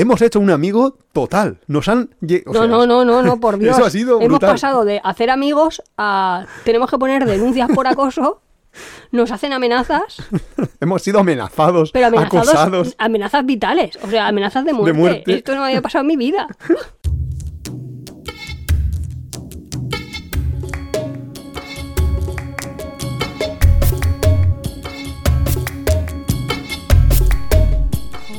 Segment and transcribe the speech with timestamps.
[0.00, 1.58] hemos hecho un amigo total.
[1.66, 2.10] Nos han...
[2.22, 3.76] o no, sea, no, no, no, no, por Dios.
[3.76, 4.50] Eso ha sido Hemos brutal.
[4.52, 8.40] pasado de hacer amigos a tenemos que poner denuncias por acoso,
[9.10, 10.22] nos hacen amenazas,
[10.80, 12.94] Hemos sido amenazados, pero amenazados, acosados.
[12.98, 14.98] amenazas vitales, o sea, amenazas de muerte.
[14.98, 15.34] muerte.
[15.34, 16.46] Esto no me había pasado en mi vida.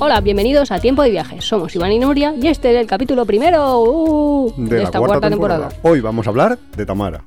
[0.04, 1.46] Hola, bienvenidos a Tiempo de Viajes.
[1.46, 5.70] Somos Iván y Nuria y este es el capítulo primero uh, de, esta cuarta, temporada.
[5.84, 7.24] Hoy vamos a hablar de Tamara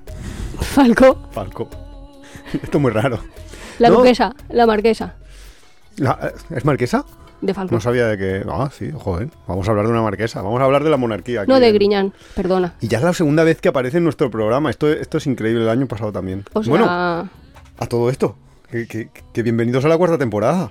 [0.60, 1.68] Falco, Falco.
[2.52, 3.20] Esto es muy raro.
[3.78, 5.14] la No, duquesa, la marquesa
[5.98, 7.04] la- ¿Es marquesa?
[7.40, 7.74] de Falco.
[7.74, 8.42] No sabía de que...
[8.50, 9.28] Ah, sí, joder.
[9.46, 10.40] Vamos a hablar de una marquesa.
[10.42, 11.44] Vamos a hablar de la monarquía.
[11.46, 12.74] No, aquí de en- Griñán, perdona.
[12.80, 14.70] Y ya es la segunda vez que aparece en nuestro programa.
[14.70, 15.62] Esto, esto es increíble.
[15.62, 16.44] El año pasado también.
[16.54, 17.28] O sea, Bueno, a
[17.88, 18.36] todo esto.
[18.70, 20.70] Que, que- que bienvenidos a la cuarta temporada.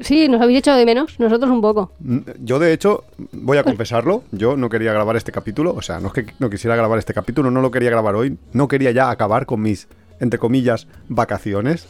[0.00, 1.92] Sí, nos habéis echado de menos, nosotros un poco.
[2.00, 4.22] Mm, Yo, de hecho, voy a confesarlo.
[4.32, 5.74] Yo no quería grabar este capítulo.
[5.74, 8.36] O sea, no es que no quisiera grabar este capítulo, no lo quería grabar hoy.
[8.52, 9.88] No quería ya acabar con mis,
[10.20, 11.86] entre comillas, vacaciones.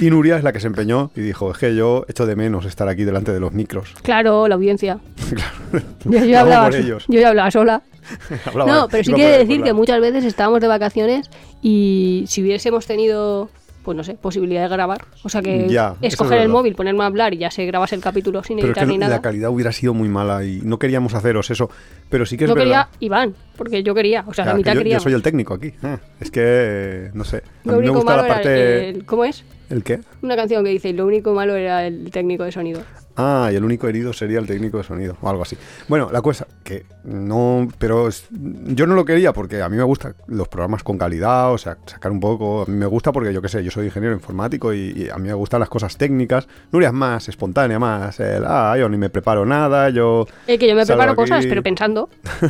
[0.00, 2.64] Y Nuria es la que se empeñó y dijo: Es que yo echo de menos
[2.64, 3.94] estar aquí delante de los micros.
[4.02, 4.98] Claro, la audiencia.
[5.28, 5.84] Claro.
[6.04, 7.04] Yo, yo hablaba, ellos.
[7.08, 7.82] ya hablaba sola.
[8.46, 11.28] Hablaba- no, pero sí quiere decir que muchas veces estábamos de vacaciones
[11.60, 13.50] y si hubiésemos tenido,
[13.84, 17.04] pues no sé, posibilidad de grabar, o sea que Ya, es escoger el móvil, ponerme
[17.04, 19.16] a hablar y ya se grabas el capítulo sin Pero es editar que ni nada.
[19.16, 21.70] la calidad hubiera sido muy mala y no queríamos haceros eso.
[22.10, 22.88] Pero sí que es no verdad.
[22.88, 24.94] quería Iván, porque yo quería, o sea, Claro, la que mitad yo, quería.
[24.96, 25.72] yo soy el técnico aquí.
[25.82, 27.38] Ah, es que, no sé.
[27.38, 28.88] A Lo mí me único gusta malo la era parte.
[28.90, 29.44] el- ¿Cómo es?
[29.70, 30.00] ¿El qué?
[30.22, 32.80] Una canción que dice, lo único malo era el técnico de sonido.
[33.20, 35.56] Ah, y el único herido sería el técnico de sonido o algo así.
[35.88, 39.82] Bueno, la cosa que no, pero es- yo no lo quería porque a mí me
[39.82, 42.62] gustan los programas con calidad, o sea, sacar un poco.
[42.62, 45.16] A mí me gusta porque yo qué sé, yo soy ingeniero informático y, y a
[45.16, 46.46] mí me gustan las cosas técnicas.
[46.70, 50.68] Nuria es más espontánea, más el, ah, yo ni me preparo nada, yo Eh, que
[50.68, 51.16] yo me preparo aquí.
[51.20, 52.08] cosas, pero pensando,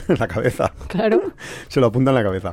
[0.08, 0.70] en la cabeza.
[0.88, 1.22] claro.
[1.68, 2.52] se lo apunta en la cabeza.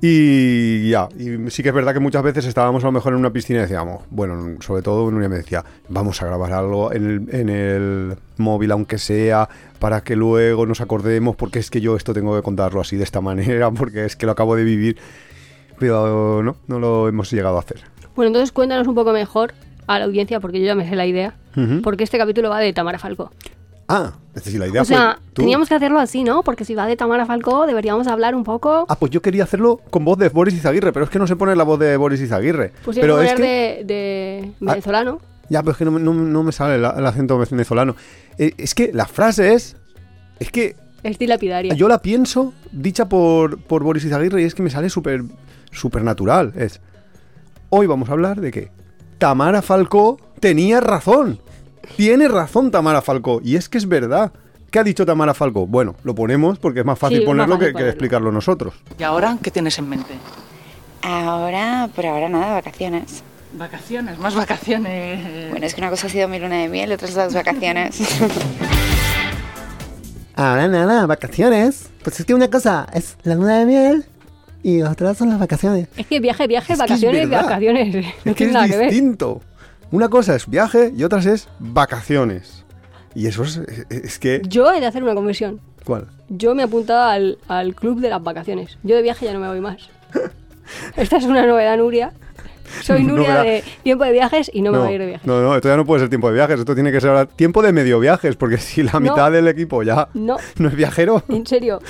[0.00, 3.18] Y ya, y sí que es verdad que muchas veces estábamos a lo mejor en
[3.18, 7.06] una piscina y decíamos, bueno, sobre todo Nuria me decía, vamos a grabar algo en
[7.06, 9.48] el, en el móvil, aunque sea,
[9.78, 13.04] para que luego nos acordemos, porque es que yo esto tengo que contarlo así de
[13.04, 14.98] esta manera, porque es que lo acabo de vivir.
[15.78, 17.80] Pero no, no lo hemos llegado a hacer.
[18.14, 19.52] Bueno, entonces cuéntanos un poco mejor
[19.86, 21.34] a la audiencia, porque yo ya me sé la idea,
[21.82, 23.30] porque este capítulo va de Tamara Falcó.
[23.88, 26.42] Ah, es decir, la idea O sea, tú- teníamos que hacerlo así, ¿no?
[26.42, 28.84] Porque si va de Tamara Falcó, deberíamos hablar un poco.
[28.88, 31.36] Ah, pues yo quería hacerlo con voz de Boris Izaguirre, pero es que no se
[31.36, 32.72] pone la voz de Boris Izaguirre.
[32.84, 33.42] Pues pero poner es que...
[33.42, 35.20] de, de venezolano.
[35.48, 37.94] Ya, pero es que no, me- no- no me sale el, el acento venezolano.
[38.38, 39.76] Eh, es que la frase es.
[40.40, 40.74] Es que
[41.04, 41.72] Es dilapidaria.
[41.74, 45.22] yo la pienso dicha por, por Boris Izaguirre y es que me sale súper
[45.70, 46.52] súper natural.
[46.56, 46.80] Es.
[47.70, 48.70] Hoy vamos a hablar de que
[49.18, 51.38] Tamara Falcó tenía razón.
[51.96, 53.40] Tiene razón Tamara Falcó.
[53.42, 54.32] Y es que es verdad.
[54.70, 55.66] ¿Qué ha dicho Tamara Falcó?
[55.66, 57.90] Bueno, lo ponemos porque es más fácil Sí, es más ponerlo fácil que, que ponerlo.
[57.92, 58.74] explicarlo nosotros.
[58.98, 60.14] ¿Y ahora qué tienes en mente?
[61.02, 63.22] Ahora, por ahora nada, vacaciones.
[63.52, 65.50] Vacaciones, más vacaciones.
[65.50, 67.98] Bueno, es que una cosa ha sido mi luna de miel y otras las vacaciones.
[70.34, 71.88] Ahora nada, vacaciones.
[72.02, 74.04] Pues es que una cosa es la luna de miel
[74.62, 75.88] y otras son las vacaciones.
[75.96, 77.94] Es que viaje, viaje, Es que es vacaciones, vacaciones.
[77.94, 78.90] No Es que tiene es nada que ver.
[79.90, 82.64] Una cosa es viaje y otra es vacaciones.
[83.14, 84.42] Y eso es, es que...
[84.46, 85.60] Yo he de hacer una conversión.
[85.84, 86.08] ¿Cuál?
[86.28, 88.78] Yo me he apuntado al, al club de las vacaciones.
[88.82, 89.88] Yo de viaje ya no me voy más.
[90.96, 92.12] Esta es una novedad, Nuria.
[92.82, 95.26] Soy Nuria de tiempo de viajes y no me voy a ir de viaje.
[95.26, 97.26] no, no, esto ya no puede ser tiempo de viajes, esto tiene que ser ahora
[97.26, 101.22] tiempo de medio viajes, porque si la mitad del equipo ya No, no es viajero,
[101.28, 101.80] en serio.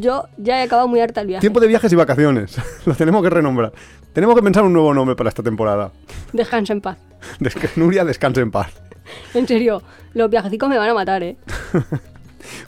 [0.00, 1.40] Yo ya he acabado muy harta el viaje.
[1.40, 3.72] tiempo de viajes y vacaciones, lo tenemos que renombrar.
[4.12, 5.92] Tenemos que pensar un nuevo nombre para esta temporada.
[6.32, 6.96] Descansa en paz.
[7.76, 8.72] Nuria, descanse en paz.
[9.34, 9.82] En serio,
[10.14, 11.36] los viajecicos me van a matar, ¿eh?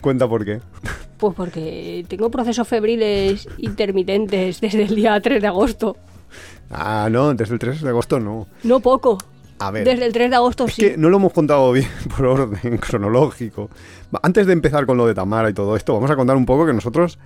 [0.01, 0.59] Cuenta por qué.
[1.17, 5.97] Pues porque tengo procesos febriles intermitentes desde el día 3 de agosto.
[6.71, 8.47] Ah, no, desde el 3 de agosto no.
[8.63, 9.17] No poco.
[9.59, 9.83] A ver.
[9.85, 10.81] Desde el 3 de agosto Es sí.
[10.81, 13.69] que no lo hemos contado bien por orden cronológico.
[14.21, 16.65] Antes de empezar con lo de Tamara y todo esto, vamos a contar un poco
[16.65, 17.19] que nosotros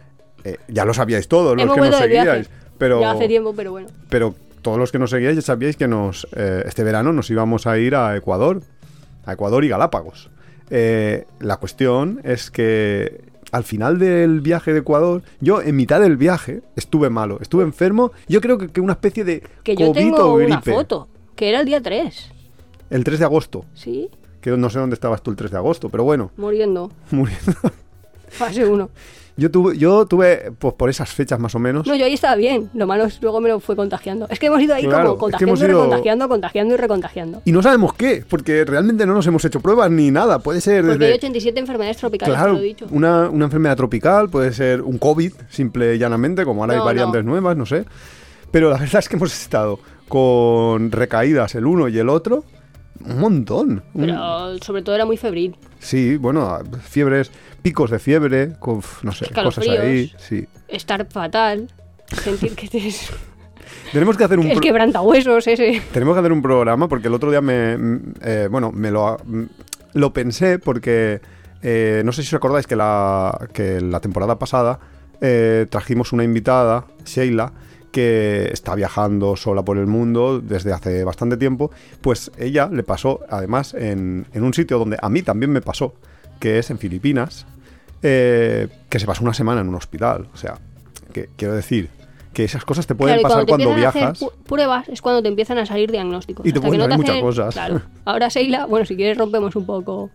[0.43, 2.49] eh, ya lo sabíais todos, los Hemos que nos seguíais.
[2.77, 3.87] Pero, Ya hace tiempo, pero bueno.
[4.09, 7.67] pero todos los que nos seguíais ya sabíais que nos eh, este verano nos íbamos
[7.67, 8.61] a ir a Ecuador,
[9.25, 10.31] a Ecuador y Galápagos.
[10.69, 13.21] Eh, la cuestión es que
[13.53, 18.11] al final del viaje de Ecuador, yo en mitad del viaje estuve malo, estuve enfermo,
[18.27, 21.49] yo creo que, que una especie de Que yo COVID tengo o una foto, que
[21.49, 22.31] era el día 3.
[22.89, 24.09] El 3 de agosto, ¿Sí?
[24.41, 26.91] que no sé dónde estabas tú el 3 de agosto, pero bueno, Muriendo.
[27.11, 27.53] muriendo.
[28.27, 28.89] Fase 1.
[29.35, 31.87] Yo tuve, yo tuve, pues por esas fechas más o menos.
[31.87, 32.69] No, yo ahí estaba bien.
[32.75, 34.27] Lo malo es luego me lo fue contagiando.
[34.29, 36.73] Es que hemos ido ahí Claro, como es que contagiando hemos y ido- recontagiando, contagiando
[36.73, 37.41] y recontagiando.
[37.45, 40.37] Y no sabemos qué, porque realmente no nos hemos hecho pruebas ni nada.
[40.39, 41.05] Puede ser Porque desde.
[41.13, 42.85] hay 87 enfermedades tropicales, te Claro, lo he dicho.
[42.91, 46.85] una, una enfermedad tropical, puede ser un COVID, simple y llanamente, como ahora No, hay
[46.85, 47.31] variantes no.
[47.31, 47.85] nuevas, no sé.
[48.51, 52.43] Pero la verdad es que hemos estado con recaídas el uno y el otro
[53.05, 53.83] un montón.
[53.93, 55.55] Un- Pero sobre todo era muy febril.
[55.79, 57.31] Sí, bueno, fiebres,
[57.61, 60.11] picos de fiebre, con, no sé, cosas ahí.
[60.17, 60.47] Sí.
[60.67, 61.69] Estar fatal.
[62.23, 63.09] Sentir que tienes
[63.91, 65.81] Tenemos que hacer un el quebrantahuesos ese.
[65.93, 67.77] tenemos que hacer un programa porque el otro día me,
[68.21, 69.17] eh, bueno, me lo,
[69.93, 71.21] lo pensé porque
[71.61, 74.79] eh, no sé si os acordáis que la, que la temporada pasada
[75.21, 77.51] eh, trajimos una invitada, Sheila,
[77.93, 83.19] que está viajando sola por el mundo desde hace bastante tiempo, pues ella le pasó,
[83.29, 85.93] además, en, en un sitio donde a mí también me pasó,
[86.39, 87.45] que es en Filipinas,
[88.01, 90.27] eh, que se pasó una semana en un hospital.
[90.33, 90.55] O sea,
[91.13, 91.89] que quiero decir
[92.33, 94.19] que esas cosas te pueden Claro, pasar cuando a viajas.
[94.21, 96.45] pu- pruebas es cuando te empiezan a salir diagnósticos.
[96.45, 97.53] Y te pueden no salir hacen- muchas cosas.
[97.53, 97.81] Claro.
[98.05, 100.09] Ahora Seila, bueno, si quieres rompemos un poco.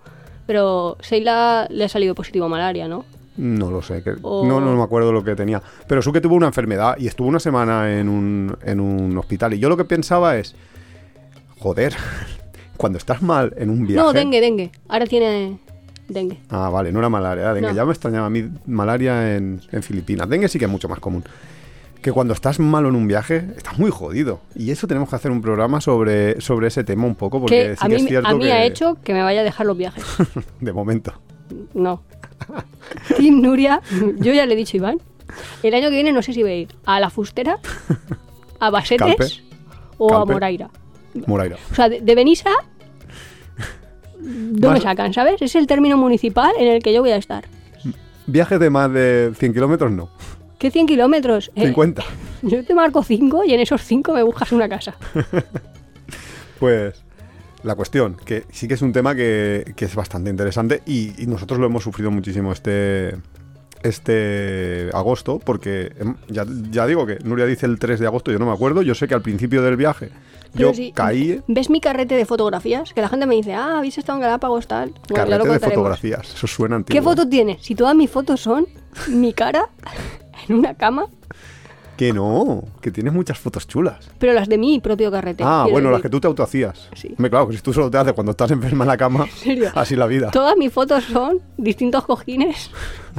[0.49, 3.05] Pero Seila le ha salido positivo a malaria, ¿no?
[3.39, 5.63] No lo sé, que- O- no, no me acuerdo lo que tenía.
[5.87, 9.55] Pero su que tuvo una enfermedad y estuvo una semana en un, en un hospital.
[9.55, 10.55] Y yo lo que pensaba es,
[11.59, 11.95] joder,
[12.77, 14.05] cuando estás mal en un viaje...
[14.07, 14.71] No, dengue, dengue.
[14.89, 15.59] Ahora tiene
[16.09, 16.39] dengue.
[16.51, 17.71] Ah, vale, no era malaria, dengue.
[17.71, 17.75] No.
[17.77, 20.29] Ya me extrañaba a mí malaria en, en Filipinas.
[20.29, 21.23] Dengue sí que es mucho más común.
[22.03, 24.41] Que cuando estás malo en un viaje, estás muy jodido.
[24.55, 27.77] Y eso tenemos que hacer un programa sobre, sobre ese tema un poco, porque Que
[27.77, 28.53] sí a que mí, es cierto a mí que...
[28.53, 30.05] ha hecho que me vaya a dejar los viajes.
[30.61, 31.13] De momento.
[31.75, 32.03] No.
[33.17, 33.81] Team Nuria,
[34.19, 35.01] yo ya le he dicho a Iván.
[35.63, 37.59] El año que viene no sé si voy a ir a La Fustera,
[38.61, 39.43] a Basetes
[39.99, 40.25] o a.
[40.25, 40.71] Moraira.
[41.27, 41.57] Moraira.
[41.71, 42.51] O sea, de, de Benissa
[44.21, 45.41] no me sacan, ¿sabes?
[45.43, 47.45] Es el término municipal en el que yo voy a estar.
[48.27, 50.11] Viajes de más de 100 kilómetros, no.
[50.59, 51.51] ¿Qué 100 kilómetros?
[51.55, 52.03] Eh, 50.
[52.43, 54.95] yo te marco 5 y en esos 5 me buscas una casa.
[56.59, 57.05] Pues
[57.63, 61.27] la cuestión, que sí que es un tema que, que es bastante interesante y, y
[61.27, 63.17] nosotros lo hemos sufrido muchísimo este
[63.83, 68.39] este agosto, porque em, ya, ya digo que Nuria dice el 3 de agosto, yo
[68.39, 70.11] no me acuerdo, yo sé que al principio del viaje
[70.53, 72.93] Pero yo caí, ¿Ves mi carrete de fotografías?
[72.93, 74.93] Que la gente me dice, ah, habéis estado en Galápagos, tal.
[75.09, 76.99] Bueno, carrete de fotografías, eso suena antiguo.
[76.99, 77.63] ¿Qué foto tienes?
[77.63, 78.67] Si todas mis fotos son
[79.09, 79.69] mi cara
[80.49, 81.07] en una cama,
[81.99, 84.09] Que no, que tienes muchas fotos chulas.
[84.19, 85.43] pero las de mi propio carrete.
[85.45, 86.89] Ah, bueno, las que tú te autohacías.
[86.95, 87.09] Sí.
[87.11, 89.69] Hombre, claro, que si tú solo te haces cuando estás enferma en la cama, serio?
[89.75, 90.31] así la vida.
[90.31, 92.71] Todas mis fotos son distintos cojines.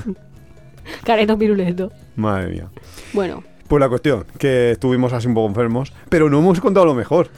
[1.03, 1.91] Careto piruleto.
[2.15, 2.69] Madre mía.
[3.13, 6.95] Bueno, Pues la cuestión, que estuvimos así un poco enfermos, pero no hemos contado lo
[6.95, 7.29] mejor.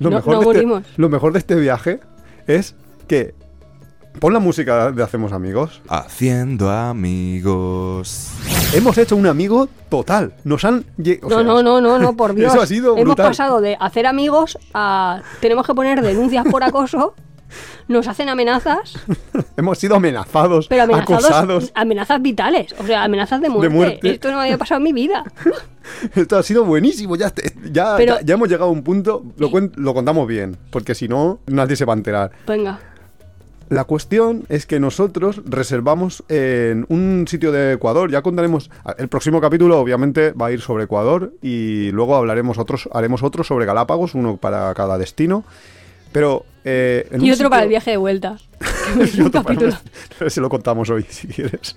[0.00, 2.00] Lo, No- mejor, no de este, lo mejor de este viaje
[2.46, 2.74] es
[3.08, 3.34] que...
[4.20, 5.82] Pon la música de Hacemos Amigos.
[5.88, 8.30] Haciendo amigos.
[8.72, 10.34] Hemos hecho un amigo total.
[10.44, 10.84] Nos han...
[11.22, 12.52] o no, sea, no, no, no, no, por Dios.
[12.52, 13.26] Eso ha sido Hemos brutal.
[13.26, 17.14] pasado de hacer amigos a tenemos que poner denuncias por acoso.
[17.86, 18.98] Nos hacen amenazas,
[19.56, 21.72] Hemos sido amenazados, pero amenazados, acosados.
[21.76, 23.68] amenazas vitales, o sea, amenazas de muerte.
[23.74, 24.10] muerte.
[24.10, 25.22] Esto no me había pasado en mi vida.
[26.16, 27.14] Esto ha sido buenísimo.
[27.14, 27.32] Ya,
[27.70, 29.22] ya, Pero- ya, ya hemos llegado a un punto...
[29.36, 32.32] Lo, cuen- lo contamos bien, porque si no, nadie se va a enterar.
[32.48, 32.80] Venga,
[33.70, 38.10] La cuestión es que nosotros reservamos en un sitio de Ecuador.
[38.10, 38.70] Ya contaremos.
[38.98, 43.42] El próximo capítulo, obviamente, va a ir sobre Ecuador y luego hablaremos otros, haremos otro
[43.42, 45.44] sobre Galápagos, uno para cada destino.
[46.12, 46.44] Pero.
[46.64, 48.38] eh, en y otro para el viaje de vuelta.
[49.14, 50.30] y otro para- capítulo.
[50.30, 51.76] Se lo contamos hoy, si quieres.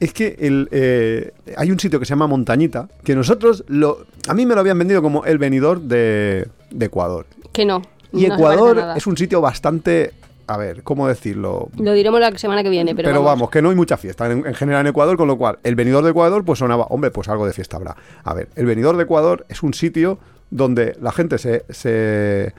[0.00, 4.06] Es que el, eh, hay un sitio que se llama Montañita, que nosotros lo.
[4.28, 7.26] A mí me lo habían vendido como el venidor de, de Ecuador.
[7.52, 7.82] Que no.
[8.12, 10.12] Y no a Ecuador es un sitio bastante.
[10.52, 11.70] A ver, ¿cómo decirlo?
[11.78, 13.48] Lo diremos la semana que viene, pero, Pero, vamos.
[13.48, 16.04] que no hay mucha fiesta en, en general en Ecuador, con lo cual el venidor
[16.04, 17.96] de Ecuador pues sonaba, hombre, pues algo de fiesta habrá.
[18.22, 20.18] A ver, el venidor de Ecuador es un sitio
[20.50, 22.52] donde la gente se, se,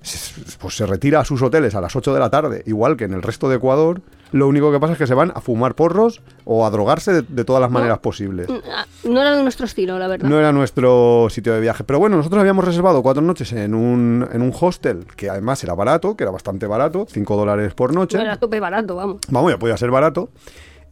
[0.00, 3.04] se- pues se retira a sus hoteles a las 8 de la tarde, igual que
[3.04, 4.00] en el resto de Ecuador.
[4.32, 7.22] Lo único que pasa es que se van a fumar porros o a drogarse de,
[7.22, 8.48] de todas las maneras posibles.
[8.48, 10.28] Mm, ah, No era de nuestro estilo, la verdad.
[10.28, 11.84] No era nuestro sitio de viaje.
[11.84, 15.74] Pero bueno, nosotros habíamos reservado cuatro noches en un, en un hostel que además era
[15.74, 18.20] barato, que era bastante barato, 5 dólares por noche.
[18.20, 19.18] Era tope barato, vamos.
[19.28, 20.30] Vamos, ya podía ser barato.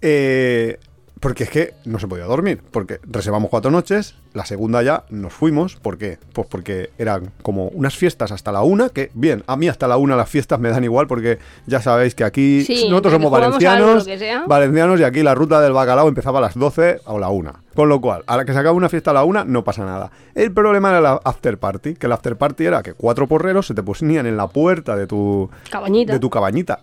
[0.01, 0.79] Eh,
[1.21, 2.61] porque es que no se podía dormir.
[2.71, 5.77] Porque reservamos cuatro noches, la segunda ya nos fuimos.
[5.77, 6.19] ¿Por qué?
[6.33, 8.89] Pues porque eran como unas fiestas hasta la una.
[8.91, 12.15] Que bien, a mí hasta la una las fiestas me dan igual porque ya sabéis
[12.15, 14.07] que aquí Sí, nosotros somos algo, valencianos.
[14.47, 17.55] Valencianos y aquí la ruta del bacalao empezaba a las 12 o la una.
[17.75, 19.85] Con lo cual, a la que se acaba una fiesta a la una, no pasa
[19.85, 20.11] nada.
[20.35, 23.75] El problema era la after party, que el after party era que cuatro porreros se
[23.75, 26.13] te ponían en la puerta de tu, Cabañita.
[26.13, 26.81] de tu cabañita,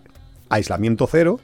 [0.48, 1.38] aislamiento cero,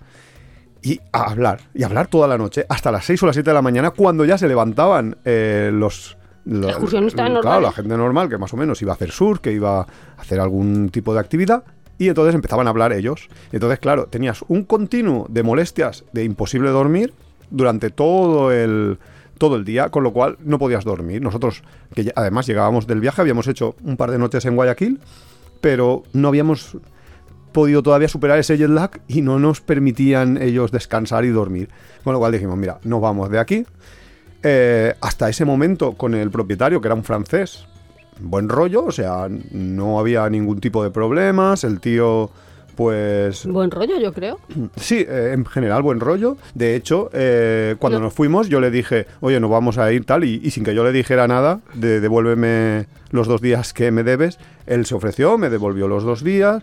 [0.82, 3.54] y a hablar, y hablar toda la noche, hasta las 6 o las 7 de
[3.54, 6.16] la mañana, cuando ya se levantaban eh, los...
[6.44, 7.62] excursionistas Claro, normales.
[7.62, 9.86] la gente normal, que más o menos iba a hacer surf, que iba a
[10.18, 11.62] hacer algún tipo de actividad,
[11.98, 13.28] y entonces empezaban a hablar ellos.
[13.52, 17.14] Entonces, claro, tenías un continuo de molestias, de imposible dormir,
[17.50, 18.98] durante todo el,
[19.38, 21.22] todo el día, con lo cual no podías dormir.
[21.22, 21.62] Nosotros,
[21.94, 24.98] que ya- además llegábamos del viaje, habíamos hecho un par de noches en Guayaquil,
[25.60, 26.76] pero no habíamos
[27.52, 31.68] podido todavía superar ese jet lag y no nos permitían ellos descansar y dormir.
[32.04, 33.64] Con lo cual dijimos, mira, nos vamos de aquí.
[34.42, 37.64] Eh, hasta ese momento con el propietario, que era un francés,
[38.20, 42.30] buen rollo, o sea, no había ningún tipo de problemas, el tío
[42.74, 44.38] pues Buen rollo, yo creo.
[44.76, 46.38] Sí, eh, en general buen rollo.
[46.54, 48.06] De hecho, eh, cuando No.
[48.06, 50.74] nos fuimos yo le dije, oye, nos vamos a ir tal, y, y sin que
[50.74, 55.36] yo le dijera nada, de devuélveme los dos días que me debes, él se ofreció,
[55.38, 56.62] me devolvió los dos días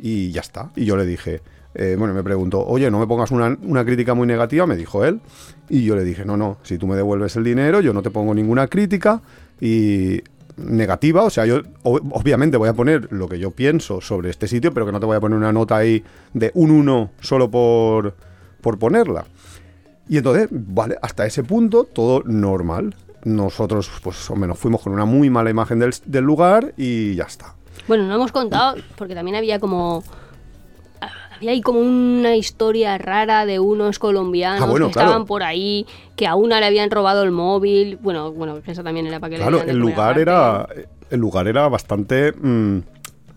[0.00, 0.70] y ya está.
[0.76, 1.42] Y yo le dije,
[1.74, 5.04] eh, bueno, me preguntó, oye, no me pongas una, una crítica muy negativa, me dijo
[5.04, 5.20] él.
[5.68, 8.10] Y yo le dije, no, no, si tú me devuelves el dinero, yo no te
[8.10, 9.20] pongo ninguna crítica
[9.60, 10.20] y
[10.56, 14.48] negativa, o sea, yo o- obviamente voy a poner lo que yo pienso sobre este
[14.48, 16.02] sitio, pero que no te voy a poner una nota ahí
[16.34, 18.14] de un 1 solo por,
[18.60, 19.24] por ponerla.
[20.08, 22.96] Y entonces, vale, hasta ese punto todo normal.
[23.24, 27.24] Nosotros, pues, hombre, nos fuimos con una muy mala imagen del, del lugar y ya
[27.24, 27.54] está.
[27.88, 30.04] Bueno, no hemos contado, porque también había como.
[31.36, 35.24] Había ahí como una historia rara de unos colombianos Ah, bueno, que estaban claro.
[35.26, 37.96] por ahí, que a una le habían robado el móvil.
[38.02, 40.66] Bueno, bueno, eso también era para que Claro, el lugar era.
[41.10, 42.32] El lugar era bastante.
[42.32, 42.78] mm,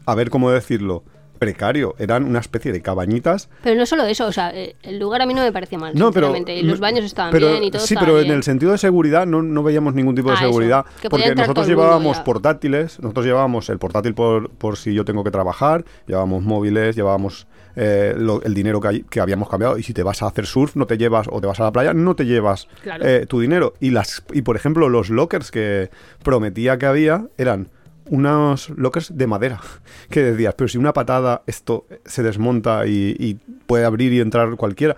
[0.07, 1.03] a ver cómo decirlo.
[1.51, 1.95] Precario.
[1.97, 5.25] Eran una especie de cabañitas Pero no solo eso, o sea, eh, el lugar a
[5.25, 5.91] mí no me parecía mal.
[5.95, 6.31] No, pero.
[6.37, 9.25] y los baños estaban pero- bien y todo Sí, pero en el sentido de seguridad
[9.25, 10.85] no, no veíamos ningún tipo de Ah, seguridad.
[11.09, 15.31] porque nosotros mundo, llevábamos portátiles, nosotros llevábamos el portátil por, por si yo tengo que
[15.31, 19.77] trabajar, llevábamos móviles, llevábamos eh, lo- el dinero que, hay- que habíamos cambiado.
[19.79, 21.71] Y si te vas a hacer surf, no te llevas, o te vas a la
[21.71, 23.03] playa, no te llevas Claro.
[23.03, 23.73] eh, tu dinero.
[23.79, 25.89] Y, las, y por ejemplo, los lockers que
[26.21, 27.69] prometía que había eran
[28.11, 29.59] unos lockers de madera
[30.11, 33.33] que decías, pero si una patada esto se desmonta y, y
[33.65, 34.95] puede abrir y entrar cualquiera.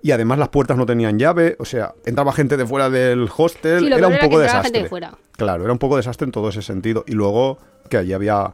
[0.00, 3.80] Y además las puertas no tenían llave, o sea, entraba gente de fuera del hostel,
[3.80, 4.62] Sí, era un era poco entraba desastre.
[4.64, 5.18] gente de fuera.
[5.36, 7.04] Claro, era un poco desastre en todo ese sentido.
[7.08, 7.58] Y luego
[7.90, 8.52] que allí había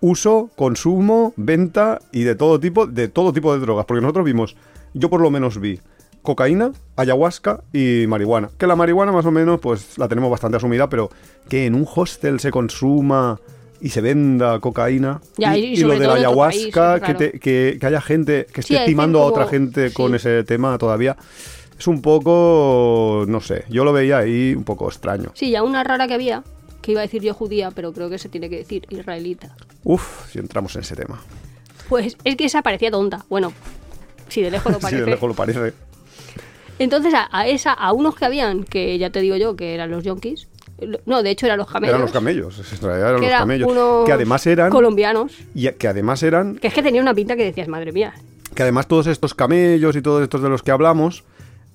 [0.00, 3.86] uso, consumo, venta y de todo tipo, de todo tipo de drogas.
[3.86, 4.56] Porque nosotros vimos,
[4.92, 5.80] yo por lo menos vi
[6.26, 8.50] cocaína, ayahuasca y marihuana.
[8.58, 11.08] Que la marihuana más o menos pues la tenemos bastante asumida, pero
[11.48, 13.40] que en un hostel se consuma
[13.80, 17.38] y se venda cocaína Ya, y, y y lo de la ayahuasca, país, que, te-
[17.38, 21.16] que- que haya gente que esté timando a otra gente con ese tema todavía.
[21.78, 25.30] Es un poco, no sé, yo lo veía ahí un poco extraño.
[25.34, 26.42] Sí, ya una rara que había,
[26.80, 29.54] que iba a decir yo judía, pero creo que se tiene que decir israelita.
[29.84, 31.20] Uf, si entramos en ese tema.
[31.90, 33.26] Pues es que esa parecía tonta.
[33.28, 33.52] Bueno,
[34.28, 35.74] si de lejos lo Si de lejos lo parece.
[36.78, 39.90] Entonces a, a esa, a unos que habían, que ya te digo yo, que eran
[39.90, 40.48] los yonkis.
[41.06, 41.90] No, de hecho eran los camellos.
[41.90, 44.04] Eran los camellos, en realidad eran que los camellos.
[44.04, 44.70] Que además eran.
[44.70, 45.32] colombianos.
[45.54, 46.56] Y que además eran.
[46.56, 48.12] Que es que tenía una pinta que decías, madre mía.
[48.54, 51.24] Que además todos estos camellos y todos estos de los que hablamos.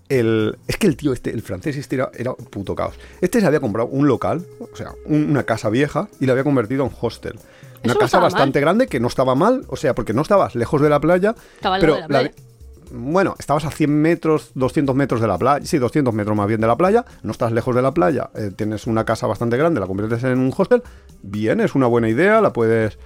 [0.10, 2.96] El, es que el tío este, el francés este era, era un puto caos.
[3.22, 6.44] Este se había comprado un local, o sea, un- una casa vieja, y la había
[6.44, 7.40] convertido en hostel.
[7.86, 8.66] Una casa bastante mal.
[8.66, 11.34] grande que no estaba mal, o sea, porque no estabas lejos de la playa.
[11.56, 12.32] Estaba pero la playa.
[12.94, 16.62] Bueno, estabas a 100 metros, 200 metros de la playa, sí, 200 metros más bien
[16.62, 19.80] de la playa, no estás lejos de la playa, eh, tienes una casa bastante grande,
[19.80, 20.84] la conviertes en un hostel,
[21.24, 22.98] bien, es una buena idea, la puedes,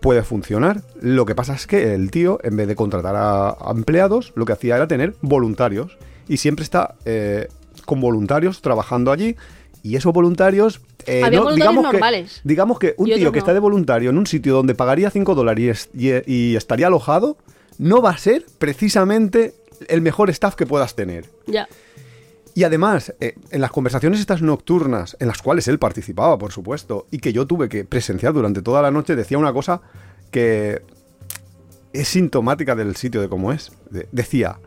[0.00, 0.82] puede funcionar.
[1.00, 4.52] Lo que pasa es que el tío, en vez de contratar a, empleados, lo que
[4.52, 5.98] hacía era tener voluntarios,
[6.28, 7.48] y siempre está eh,
[7.84, 9.36] con voluntarios trabajando allí,
[9.82, 10.80] y esos voluntarios...
[11.06, 12.40] eh, Había no, voluntarios digamos, que, normales.
[12.44, 13.38] digamos que un tío que no.
[13.38, 17.36] está de voluntario en un sitio donde pagaría 5 dólares y estaría alojado,
[17.78, 19.54] no va a ser precisamente
[19.88, 21.30] el mejor staff que puedas tener.
[21.46, 21.68] Ya.
[22.54, 27.06] Y además, eh, en las conversaciones estas nocturnas, en las cuales él participaba, por supuesto,
[27.10, 29.80] y que yo tuve que presenciar durante toda la noche, decía una cosa
[30.30, 30.82] que
[31.92, 33.72] es sintomática del sitio de cómo es.
[33.90, 34.58] De- decía,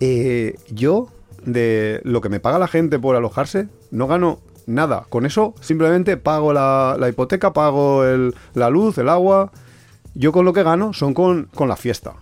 [0.00, 1.08] eh, yo,
[1.44, 5.06] de lo que me paga la gente por alojarse, no gano nada.
[5.08, 9.50] Con eso simplemente pago la, la hipoteca, pago el- la luz, el agua.
[10.14, 12.14] Yo con lo que gano son con, con la fiesta.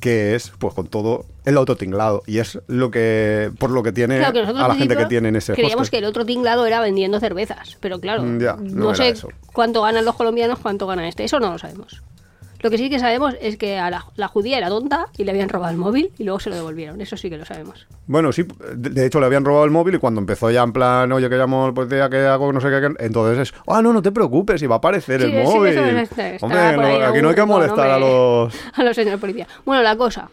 [0.00, 2.22] Que es, pues, con todo el autotinglado.
[2.26, 5.06] Y es lo que, por lo que tiene Claro, que nosotros a la gente que
[5.06, 5.90] tiene en ese Creíamos hostel.
[5.90, 7.76] que el otro tinglado era vendiendo cervezas.
[7.80, 9.28] Pero claro, Mm, ya, no, sé eso.
[9.52, 11.24] cuánto ganan los colombianos, cuánto gana este.
[11.24, 12.02] Eso no lo sabemos.
[12.60, 15.30] Lo que sí que sabemos es que a la, la judía era tonta y le
[15.30, 17.00] habían robado el móvil y luego se lo devolvieron.
[17.00, 17.86] Eso sí que lo sabemos.
[18.06, 20.72] Bueno, sí, de, de hecho le habían robado el móvil y cuando empezó ya en
[20.72, 23.80] plan, oye, que llamo al policía, que hago no sé qué, que-", entonces es, ah,
[23.80, 25.78] no, no te preocupes, y va a aparecer Sí, el sí, móvil.
[25.78, 28.52] es- Hombre, no, aquí no hay que molestar a los...
[28.74, 29.46] A los señores policía.
[29.64, 30.28] Bueno, la cosa.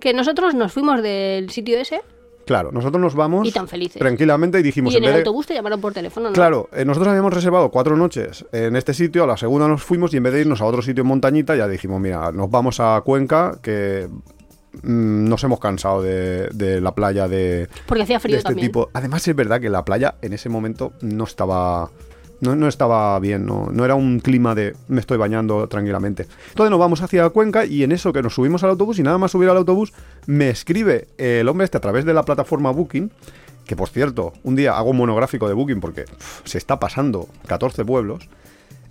[0.00, 2.00] Que nosotros nos fuimos del sitio ese
[2.44, 3.98] Claro, nosotros nos vamos Y tan felices.
[3.98, 6.32] tranquilamente y dijimos y en el vez de- autobús te llamaron por teléfono, ¿no?
[6.34, 10.12] Claro, eh, nosotros habíamos reservado cuatro noches en este sitio, a la segunda nos fuimos
[10.14, 12.80] y en vez de irnos a otro sitio en montañita ya dijimos, mira, nos vamos
[12.80, 14.08] a Cuenca, que
[14.82, 18.68] mm, nos hemos cansado de, de la playa de, Porque hacía frío de este también.
[18.68, 18.90] tipo.
[18.92, 21.90] Además es verdad que la playa en ese momento no estaba...
[22.42, 26.26] No, no estaba bien, no, no era un clima de me estoy bañando tranquilamente.
[26.48, 29.16] Entonces nos vamos hacia Cuenca y en eso que nos subimos al autobús y nada
[29.16, 29.92] más subir al autobús
[30.26, 33.12] me escribe el hombre este a través de la plataforma Booking,
[33.64, 36.04] que por cierto, un día hago un monográfico de Booking porque
[36.42, 38.28] se está pasando 14 pueblos.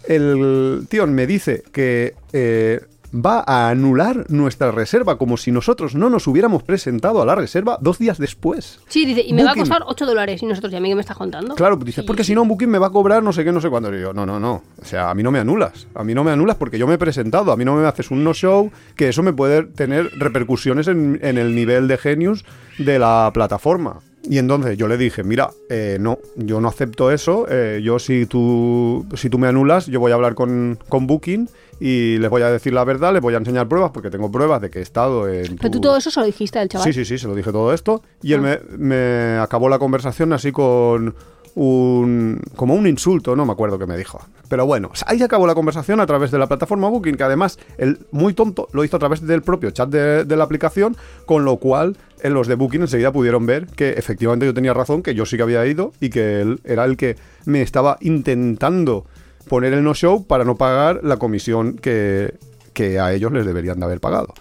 [0.06, 2.80] El tío me dice que eh,
[3.14, 7.78] va a anular nuestra reserva como si nosotros no nos hubiéramos presentado a la reserva
[7.82, 8.80] dos días después.
[8.88, 10.42] Sí, dice, y me va a costar 8 dólares.
[10.42, 11.56] Y nosotros, ¿y a mí qué me estás contando?
[11.56, 12.28] Claro, dices, Sí, porque sí.
[12.28, 13.94] si no, Booking me va a cobrar no sé qué, no sé cuándo.
[13.96, 14.64] Y yo, no, no, no.
[14.82, 15.88] O sea, a mí no me anulas.
[15.96, 17.52] A mí no me anulas porque yo me he presentado.
[17.52, 21.38] A mí no me haces un no-show que eso me puede tener repercusiones en, en
[21.38, 22.46] el nivel de genius
[22.78, 24.00] de la plataforma.
[24.24, 27.46] Y entonces yo le dije, mira, eh, no, yo no acepto eso.
[27.50, 31.50] eh, yo si tú, si tú me anulas, yo voy a hablar con, con Booking
[31.80, 34.62] y les voy a decir la verdad, les voy a enseñar pruebas porque tengo pruebas
[34.62, 35.58] de que he estado en...
[35.58, 36.86] Pero tú todo eso se lo dijiste al chaval.
[36.86, 38.04] Sí, sí, sí, se lo dije todo esto.
[38.22, 38.60] Y él Ah.
[38.78, 41.16] me, me acabó la conversación así con
[41.56, 42.42] un.
[42.56, 44.22] como un insulto, no me acuerdo qué me dijo.
[44.48, 48.00] Pero bueno, ahí acabó la conversación a través de la plataforma Booking, que además, el
[48.12, 51.98] muy tonto lo hizo a través del propio chat de, la aplicación, con lo cual
[52.24, 55.44] los de Booking enseguida pudieron ver que efectivamente yo tenía razón, que yo sí que
[55.44, 57.16] había ido y que él era el que
[57.46, 59.06] me estaba intentando
[59.48, 62.36] poner el no-show para no pagar la comisión que,
[62.74, 64.34] que a ellos les deberían de haber pagado.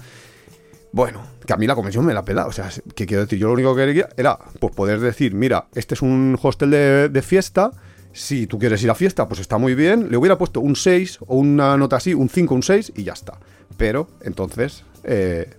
[0.93, 2.47] Bueno, que a mí la comisión me la pela.
[2.47, 5.67] O sea, que quiero decir, yo lo único que quería era pues poder decir, mira,
[5.75, 7.73] este es un hostel de, de fiesta.
[8.13, 10.13] Si tú quieres ir a fiesta, pues está muy bien.
[10.13, 13.15] Le hubiera puesto un 6 o una nota así, un 5, un 6 y ya
[13.15, 13.41] está.
[13.77, 15.51] Pero entonces eh,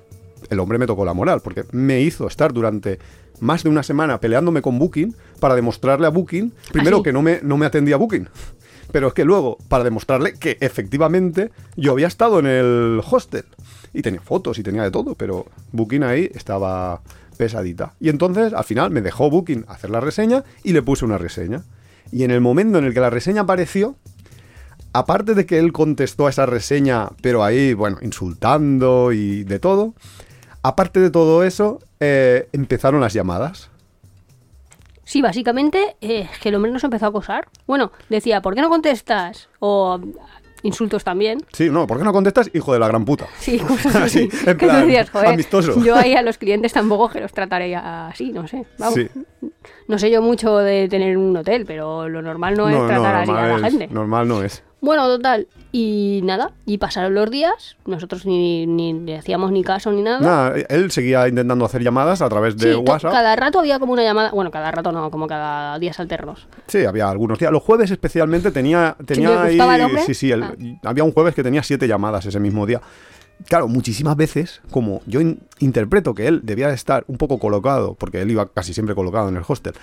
[0.50, 2.98] el hombre me tocó la moral porque me hizo estar durante
[3.42, 7.04] más de una semana peleándome con Booking para demostrarle a Booking, primero sí?
[7.04, 8.30] que no me, no me atendía Booking.
[8.94, 13.46] Pero es que luego, para demostrarle que efectivamente yo había estado en el hostel.
[13.94, 17.02] Y tenía fotos y tenía de todo, pero Booking ahí estaba
[17.38, 17.94] pesadita.
[18.00, 21.64] Y entonces, al final, me dejó Booking hacer la reseña y le puse una reseña.
[22.12, 23.96] Y en el momento en el que la reseña apareció,
[24.94, 29.94] aparte de que él contestó a esa reseña, pero ahí, bueno, insultando y de todo,
[30.64, 33.70] aparte de todo eso, eh, empezaron las llamadas.
[35.04, 37.50] Sí, básicamente eh, que el hombre nos empezó a acosar.
[37.68, 39.50] Bueno, decía, ¿por qué no contestas?
[39.60, 40.00] O
[40.64, 41.40] insultos también.
[41.54, 43.28] Sí, no, ¿por qué no contestas, hijo de la gran puta?
[43.40, 44.30] Sí, cosas así.
[44.32, 45.84] Así, en plan, decías, joder, amistoso.
[45.84, 48.66] yo ahí a los clientes tampoco que los trataría así, no sé.
[48.78, 48.96] Vamos.
[48.96, 49.08] Sí.
[49.88, 53.32] No sé yo mucho de tener un hotel, pero lo normal no, es tratar así
[53.32, 53.88] a la es- gente.
[53.94, 54.64] Normal no es.
[54.82, 55.48] Bueno, total.
[55.72, 60.20] Y nada, y pasaron los días, nosotros ni, ni le hacíamos ni caso ni nada.
[60.20, 63.12] Nada, él seguía intentando hacer llamadas a través de Sí, WhatsApp.
[63.12, 66.48] cada rato había como una llamada, bueno, cada rato no, como cada días alternos.
[66.68, 67.52] Sí, había algunos días.
[67.52, 69.58] Los jueves especialmente tenía, tenía ahí.
[69.60, 70.00] el?
[70.00, 70.56] Sí, sí, el- Ah.
[70.84, 72.82] había un jueves que tenía siete llamadas ese mismo día.
[73.48, 77.96] Claro, muchísimas veces, como yo in- interpreto que él debía de estar un poco colocado,
[77.96, 79.74] porque él iba casi siempre colocado en el hostel.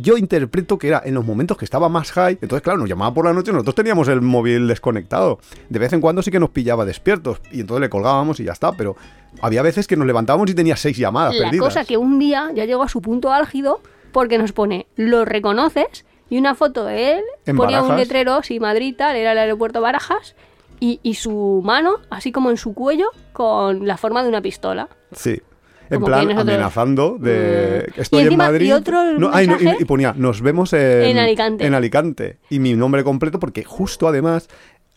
[0.00, 3.12] Yo interpreto que era en los momentos que estaba más high, entonces claro, nos llamaba
[3.14, 5.38] por la noche, nosotros teníamos el móvil desconectado.
[5.68, 8.52] De vez en cuando sí que nos pillaba despiertos y entonces le colgábamos y ya
[8.52, 8.96] está, pero
[9.40, 11.64] había veces que nos levantábamos y tenía seis llamadas La perdidas.
[11.66, 13.80] cosa que un día ya llegó a su punto álgido
[14.12, 18.60] porque nos pone, lo reconoces, y una foto de él, En ponía un letrero, sí,
[18.60, 20.34] Madrid, tal, era el aeropuerto Barajas,
[20.80, 24.88] y, y su mano, así como en su cuello, con la forma de una pistola.
[25.12, 25.40] Sí.
[25.90, 28.00] En plan, amenazando de Mm.
[28.00, 28.66] estoy Y encima- en Madrid.
[28.66, 31.66] y otro No, ay, no, y- ponía, nos vemos en, En Alicante.
[31.66, 32.38] en Alicante.
[32.50, 34.48] Y mi nombre completo, porque justo además,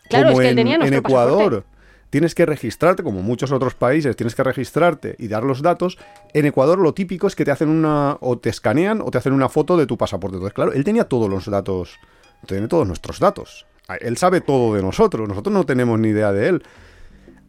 [0.08, 1.66] Claro, como es que en, en Ecuador, pasaporte.
[2.10, 5.98] tienes que registrarte, como muchos otros países, tienes que registrarte y dar los datos.
[6.34, 9.32] En Ecuador lo típico es que te hacen una, o te escanean o te hacen
[9.32, 10.36] una foto de tu pasaporte.
[10.36, 11.98] Entonces, claro, él tenía todos los datos,
[12.46, 13.66] tiene todos nuestros datos.
[14.00, 16.62] Él sabe todo de nosotros, nosotros no tenemos ni idea de él.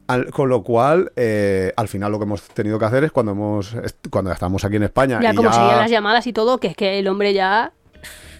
[0.07, 3.31] Al- con lo cual, eh, al final lo que hemos tenido que hacer es cuando
[3.31, 3.75] hemos
[4.09, 6.67] cuando estamos aquí en España Ya y como ya- seguían las llamadas y todo, que
[6.67, 7.71] es que el hombre ya,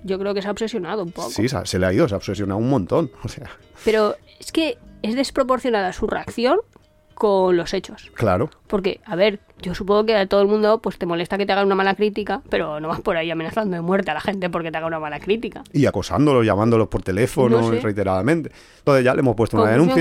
[0.04, 1.30] yo creo que se ha obsesionado un poco.
[1.30, 3.12] sí, se, se le ha ido, se ha obsesionado un montón.
[3.24, 3.50] O sea,
[3.86, 6.60] Pero es que es desproporcionada su reacción
[7.14, 8.12] con los hechos.
[8.16, 8.50] claro.
[8.68, 11.52] Porque, a ver, yo supongo que a todo el mundo pues te molesta que te
[11.54, 14.50] hagan una mala crítica, pero no vas por ahí amenazando de muerte a la gente
[14.50, 15.64] porque te haga una mala crítica.
[15.72, 17.80] Y acosándolos, llamándolos por teléfono No sé.
[17.80, 18.52] reiteradamente.
[18.80, 19.96] Entonces ya le hemos puesto una denuncia.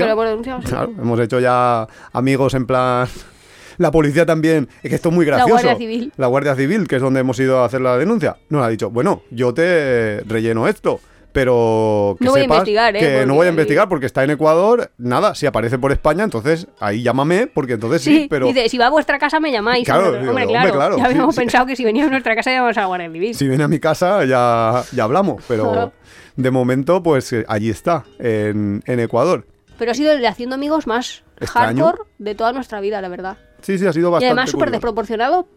[0.61, 0.67] sí.
[0.69, 3.07] Claro, hemos hecho ya amigos en plan.
[3.77, 5.53] La policía también, es que esto es muy La gracioso.
[5.63, 6.13] Guardia Civil.
[6.17, 8.91] La Guardia Civil, que es donde hemos ido a hacer la denuncia, nos ha dicho,
[8.91, 10.99] bueno, yo te relleno esto,
[11.33, 12.99] Pero que No voy a investigar, ¿eh?
[12.99, 14.91] que Porque- no voy a investigar porque está en Ecuador.
[14.97, 18.77] Nada, si aparece por España, entonces ahí llámame, porque entonces sí, Sí, pero dice, si
[18.77, 19.83] va a vuestra casa me llamáis.
[19.85, 21.41] Claro, digo, hombre, hombre, claro, Ya habíamos sí.
[21.41, 23.33] pensado que si venía a nuestra casa íbamos a Guardia Civil.
[23.35, 25.43] si viene a mi casa ya, ya hablamos.
[25.47, 25.91] Pero
[26.35, 29.47] de momento, pues eh, allí está, en, en Ecuador.
[29.79, 31.83] Pero ha sido el de haciendo amigos más Extraño.
[31.85, 33.37] hardcore de toda nuestra vida, la verdad.
[33.61, 34.27] Sí, sí, ha sido Y bastante.
[34.27, 35.47] además súper desproporcionado.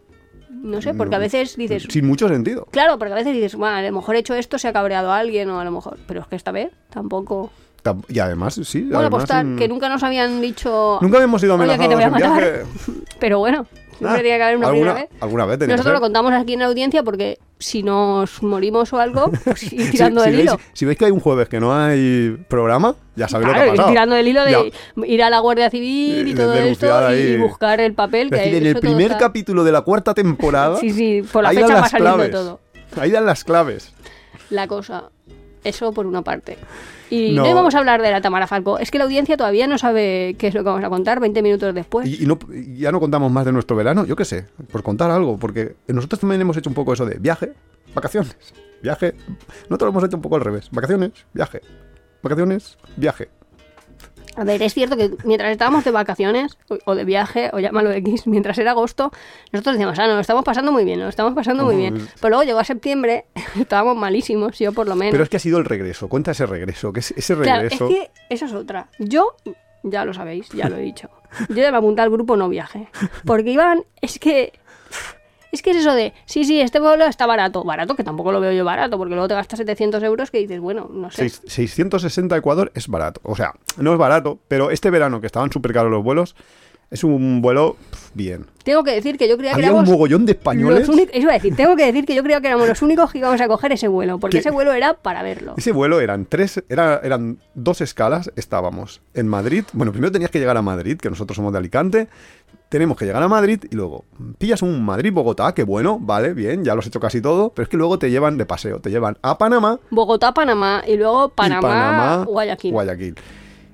[0.49, 1.85] No sé, porque a veces dices.
[1.89, 2.67] Sin mucho sentido.
[2.71, 5.11] Claro, porque a veces dices, bueno, a lo mejor he hecho esto, se ha cabreado
[5.11, 5.97] a alguien, o a lo mejor.
[6.07, 7.51] Pero es que esta vez tampoco.
[7.83, 8.81] Tam- Y además, sí.
[8.81, 10.99] Bueno, además, pues en- que nunca nos habían dicho.
[11.01, 12.41] Nunca habíamos sido Oye, que amenazados te voy a matar.
[12.43, 12.65] viaje.
[13.19, 15.21] Pero bueno, siempre Ah, tiene que haber una alguna, primera vez.
[15.21, 16.03] Alguna vez tenía que Nosotros lo ser.
[16.05, 20.21] contamos aquí en la audiencia porque si nos morimos o algo, pues ir Si- tirando
[20.21, 20.59] si, del veis, hilo.
[20.73, 23.69] si veis que hay un jueves que no hay programa, ya sabéis Claro, lo que
[23.69, 23.89] ha ir pasado.
[23.91, 25.05] tirando del hilo de Ya.
[25.07, 27.37] ir a la Guardia Civil y Y todo esto denunciar y, ahí.
[27.37, 28.29] buscar el papel.
[28.29, 31.49] Que decir, en el primer está- capítulo de la cuarta temporada, Sí, sí, por la
[31.49, 32.31] ahí dan fecha va saliendo claves.
[32.31, 32.59] todo.
[33.01, 33.93] Ahí dan las claves.
[34.49, 35.09] La cosa.
[35.67, 36.57] Eso por una parte.
[37.09, 37.43] Y No.
[37.43, 37.49] no.
[37.49, 38.79] íbamos a hablar de la Tamara Falco.
[38.79, 41.41] Es que la audiencia todavía no sabe qué es lo que vamos a contar 20
[41.41, 42.07] minutos después.
[42.07, 42.37] Y, y no,
[42.75, 46.19] ya no contamos más de nuestro verano, yo qué sé, por contar algo, porque nosotros
[46.19, 47.53] también hemos hecho un poco eso de viaje,
[47.93, 48.35] vacaciones,
[48.81, 49.13] viaje.
[49.69, 51.61] Nosotros hemos hecho un poco al revés, vacaciones, viaje,
[52.21, 53.29] vacaciones, viaje.
[54.37, 58.25] A ver, es cierto que mientras estábamos de vacaciones, o- de viaje, o llámalo X,
[58.27, 59.11] mientras era agosto,
[59.51, 62.07] nosotros decíamos, ah, no, lo estamos pasando muy bien, lo estamos pasando muy bien.
[62.21, 63.25] Pero luego llegó a septiembre,
[63.59, 65.11] estábamos malísimos, yo por lo menos.
[65.11, 67.71] Pero es que ha sido el regreso, cuenta ese regreso, que es ese Claro, es
[67.79, 67.87] regreso.
[67.89, 68.89] que eso es otra.
[68.99, 69.35] Yo,
[69.83, 71.09] ya lo sabéis, ya lo he dicho.
[71.49, 72.87] Yo me apunté al grupo no viaje.
[73.25, 74.53] Porque iban, es que.
[75.57, 77.63] Es que es eso de, sí, sí, este vuelo está barato.
[77.63, 80.59] Barato, que tampoco lo veo yo barato, porque luego te gastas 700 euros que dices,
[80.59, 81.29] bueno, no sé.
[81.29, 83.21] Seis- 660 Ecuador es barato.
[83.23, 86.35] O sea, no es barato, pero este verano que estaban súper caros los vuelos,
[86.89, 87.75] es un vuelo
[88.13, 88.45] bien.
[88.63, 89.89] Tengo que decir que yo creía que Había un éramos.
[89.89, 90.87] mogollón de españoles.
[90.87, 93.11] Los eso iba a decir, tengo que decir que yo creía que éramos los únicos
[93.11, 94.39] que íbamos a coger ese vuelo, porque ¿Qué?
[94.39, 95.55] ese vuelo era para verlo.
[95.57, 99.65] Ese vuelo eran tres, era, eran dos escalas, estábamos en Madrid.
[99.73, 102.07] Bueno, primero tenías que llegar a Madrid, que nosotros somos de Alicante.
[102.69, 104.05] Tenemos que llegar a Madrid y luego
[104.37, 107.69] pillas un Madrid-Bogotá, que bueno, vale, bien, ya lo has hecho casi todo, pero es
[107.69, 111.59] que luego te llevan de paseo, te llevan a Panamá Bogotá, Panamá, y luego Panamá,
[111.59, 112.71] y Panamá, Guayaquil.
[112.73, 113.15] Guayaquil.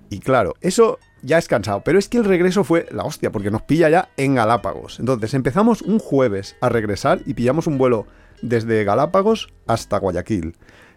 [0.10, 3.50] Y claro, eso ya es cansado, pero es que el regreso fue la hostia, porque
[3.50, 5.00] nos pilla ya en Galápagos.
[5.00, 8.06] Entonces empezamos un jueves a regresar y pillamos un vuelo
[8.44, 10.56] desde Galápagos hasta Guayaquil.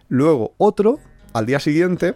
[0.09, 0.99] Luego otro
[1.33, 2.13] al día siguiente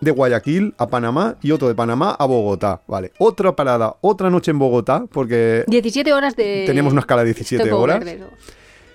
[0.00, 2.82] de Guayaquil a Panamá y otro de Panamá a Bogotá.
[2.86, 6.64] Vale, otra parada, otra noche en Bogotá, porque 17 horas de.
[6.66, 8.04] teníamos una escala de 17 Estoy con horas.
[8.04, 8.26] verde.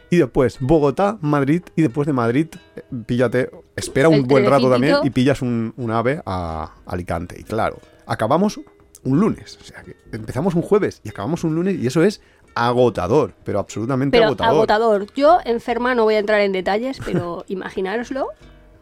[0.10, 4.70] Y después Bogotá, Madrid y después de Madrid, eh, píllate, espera un El buen rato
[4.70, 7.36] también y pillas un, un ave a Alicante.
[7.40, 8.60] Y claro, acabamos
[9.04, 9.58] un lunes.
[9.62, 12.22] O sea, que empezamos un jueves y acabamos un lunes y eso es
[12.54, 14.54] agotador, pero absolutamente Pero agotador.
[14.56, 15.08] agotador.
[15.16, 18.28] Yo, enferma, no voy a entrar en detalles, pero imaginároslo.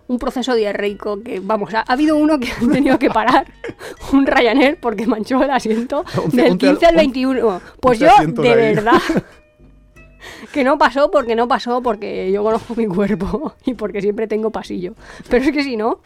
[0.07, 3.45] Un proceso diarreico que, vamos, ha, ha habido uno que han tenido que parar,
[4.13, 7.61] un Ryanair, porque manchó el asiento del once- 15 al once- 21.
[7.79, 9.01] Pues yo, de verdad,
[10.51, 14.51] que no pasó porque no pasó, porque yo conozco mi cuerpo y porque siempre tengo
[14.51, 14.93] pasillo.
[15.29, 15.99] Pero es que si no,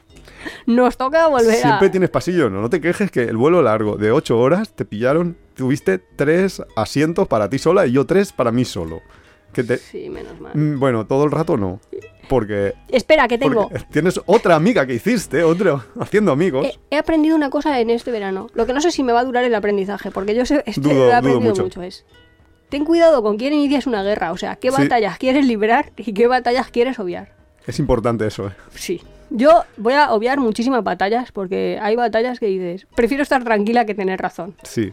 [0.65, 1.91] nos toca volver Siempre a...
[1.91, 2.61] tienes pasillo, ¿no?
[2.61, 7.27] No te quejes que el vuelo largo de 8 horas te pillaron, tuviste tres asientos
[7.27, 9.01] para ti sola y yo tres para mí solo.
[9.53, 9.77] Que te...
[9.77, 10.51] Sí, menos mal.
[10.55, 11.79] Mm, Bueno, todo el rato no.
[12.29, 13.69] Porque, Espera, que tengo...
[13.91, 16.67] tienes otra amiga que hiciste, otro, haciendo amigos.
[16.67, 18.47] He, he aprendido una cosa en este verano.
[18.53, 20.81] Lo que no sé si me va a durar el aprendizaje, porque yo sé, este
[20.81, 21.63] Dudo- he dudo aprendido mucho.
[21.63, 21.81] mucho.
[21.81, 22.05] Es
[22.69, 24.33] ten cuidado con quién inicias una guerra.
[24.33, 24.81] O sea, qué Sí.
[24.81, 27.33] batallas quieres librar y qué batallas quieres obviar.
[27.65, 28.51] Es importante eso, ¿eh?
[28.75, 29.01] Sí.
[29.29, 33.95] Yo voy a obviar muchísimas batallas porque hay batallas que dices, prefiero estar tranquila que
[33.95, 34.55] tener razón.
[34.63, 34.91] Sí.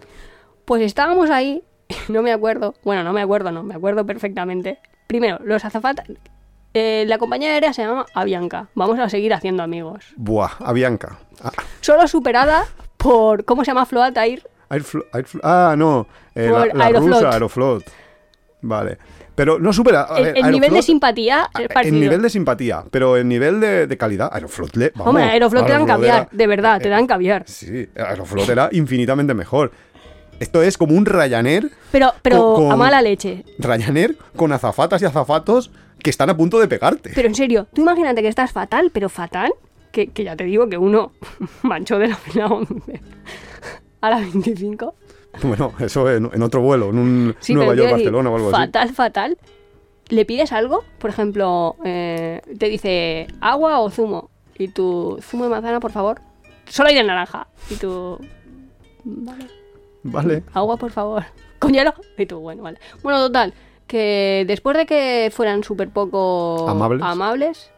[0.65, 1.63] Pues estábamos ahí,
[2.09, 4.79] no me acuerdo, bueno, no me acuerdo, no, me acuerdo perfectamente.
[5.07, 6.07] Primero, los azafatas,
[6.73, 8.69] eh, la compañía aérea se llama Avianca.
[8.75, 10.07] Vamos a seguir haciendo amigos.
[10.17, 11.19] Buah, Avianca.
[11.43, 12.65] Ah, Solo superada
[12.97, 13.87] por, ¿cómo se llama?
[13.87, 14.49] Float Air.
[14.71, 16.07] Airflo- Airflo- ah, no.
[16.35, 17.15] eh, la, Aeroflot.
[17.17, 17.85] rusa, Aeroflot.
[18.63, 18.99] Vale.
[19.35, 20.07] Pero no supera.
[20.09, 21.99] a El, ver, el nivel de simpatía ah, En parecido.
[22.01, 24.91] nivel de simpatía, pero en nivel de, de calidad, Aeroflot le.
[24.95, 27.45] Vamos, Hombre, Aeroflot te dan caviar, de verdad, te eh, dan caviar.
[27.47, 29.73] Sí, Aeroflot era infinitamente mejor.
[30.45, 31.71] Esto es como un Ryanair.
[31.91, 33.45] Pero, pero con- a mala leche.
[33.59, 35.71] Ryanair con azafatas y azafatos
[36.03, 37.13] que están a punto de pegarte.
[37.15, 39.55] Pero en serio, tú imagínate que estás fatal, pero fatal,
[39.91, 41.13] que, que ya te digo que uno
[41.63, 43.01] manchó de la fila 11
[44.03, 44.95] a la 25.
[45.43, 48.57] Bueno, eso en, en otro vuelo, en un Sí, Nueva York, Barcelona o algo así.
[48.67, 49.39] fatal, fatal.
[50.09, 54.29] Le pides algo, por ejemplo, eh, te dice agua o zumo.
[54.59, 56.21] Y tú, zumo de manzana, por favor.
[56.69, 57.47] Solo hay de naranja.
[57.71, 58.19] Y tú,
[59.05, 59.47] vale.
[60.05, 60.45] Vale.
[60.53, 61.25] Agua, por favor.
[61.59, 61.95] ¿Con hielo?
[62.17, 62.79] Y tú, bueno, vale.
[63.03, 63.53] Bueno, total,
[63.87, 67.03] que después de que fueran súper poco Amables.
[67.03, 67.71] amables,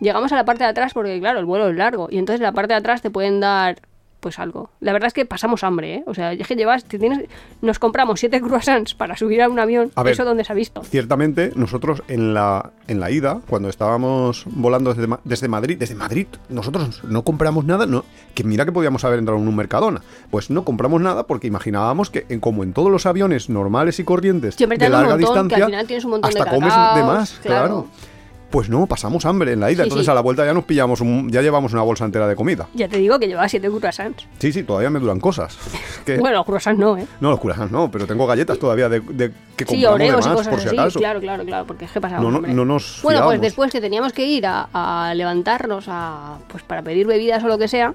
[0.00, 2.08] llegamos a la parte de atrás porque, claro, el vuelo es largo.
[2.10, 3.80] Y entonces en la parte de atrás te pueden dar,
[4.22, 4.70] pues algo.
[4.80, 6.04] La verdad es que pasamos hambre, ¿eh?
[6.06, 7.28] O sea, es que llevas, te tienes,
[7.60, 9.90] nos compramos siete croissants para subir a un avión.
[9.96, 10.12] A ver.
[10.12, 10.82] ¿Eso dónde se ha visto?
[10.84, 16.28] Ciertamente, nosotros en la, en la ida, cuando estábamos volando desde, desde Madrid, desde Madrid,
[16.48, 18.04] nosotros no compramos nada, no,
[18.34, 20.02] que mira que podíamos haber entrado en un Mercadona.
[20.30, 24.04] Pues no compramos nada porque imaginábamos que, en, como en todos los aviones normales y
[24.04, 26.72] corrientes Siempre de larga montón, que al distancia, final tienes un montón de hasta comes
[26.72, 27.66] de más, claro.
[27.66, 28.11] claro.
[28.52, 30.10] Pues no, pasamos hambre en la ida, Sí, entonces sí.
[30.10, 32.68] a la vuelta ya nos pillamos, un- ya llevamos una bolsa entera de comida.
[32.74, 34.26] Ya te digo que llevaba siete croissants.
[34.38, 35.56] Sí, sí, todavía me duran cosas.
[36.04, 37.06] Que- Bueno, los croissants no, ¿eh?
[37.20, 40.26] No, los curas no, pero tengo galletas todavía de, de- que Sí, compramos de oreos
[40.26, 40.76] y más, cosas por si así.
[40.78, 40.98] acaso.
[40.98, 43.80] Claro, claro, claro, porque es que pasaba No, no, no nos Bueno, pues después que
[43.80, 47.94] teníamos que ir a, a levantarnos a, pues para pedir bebidas o lo que sea,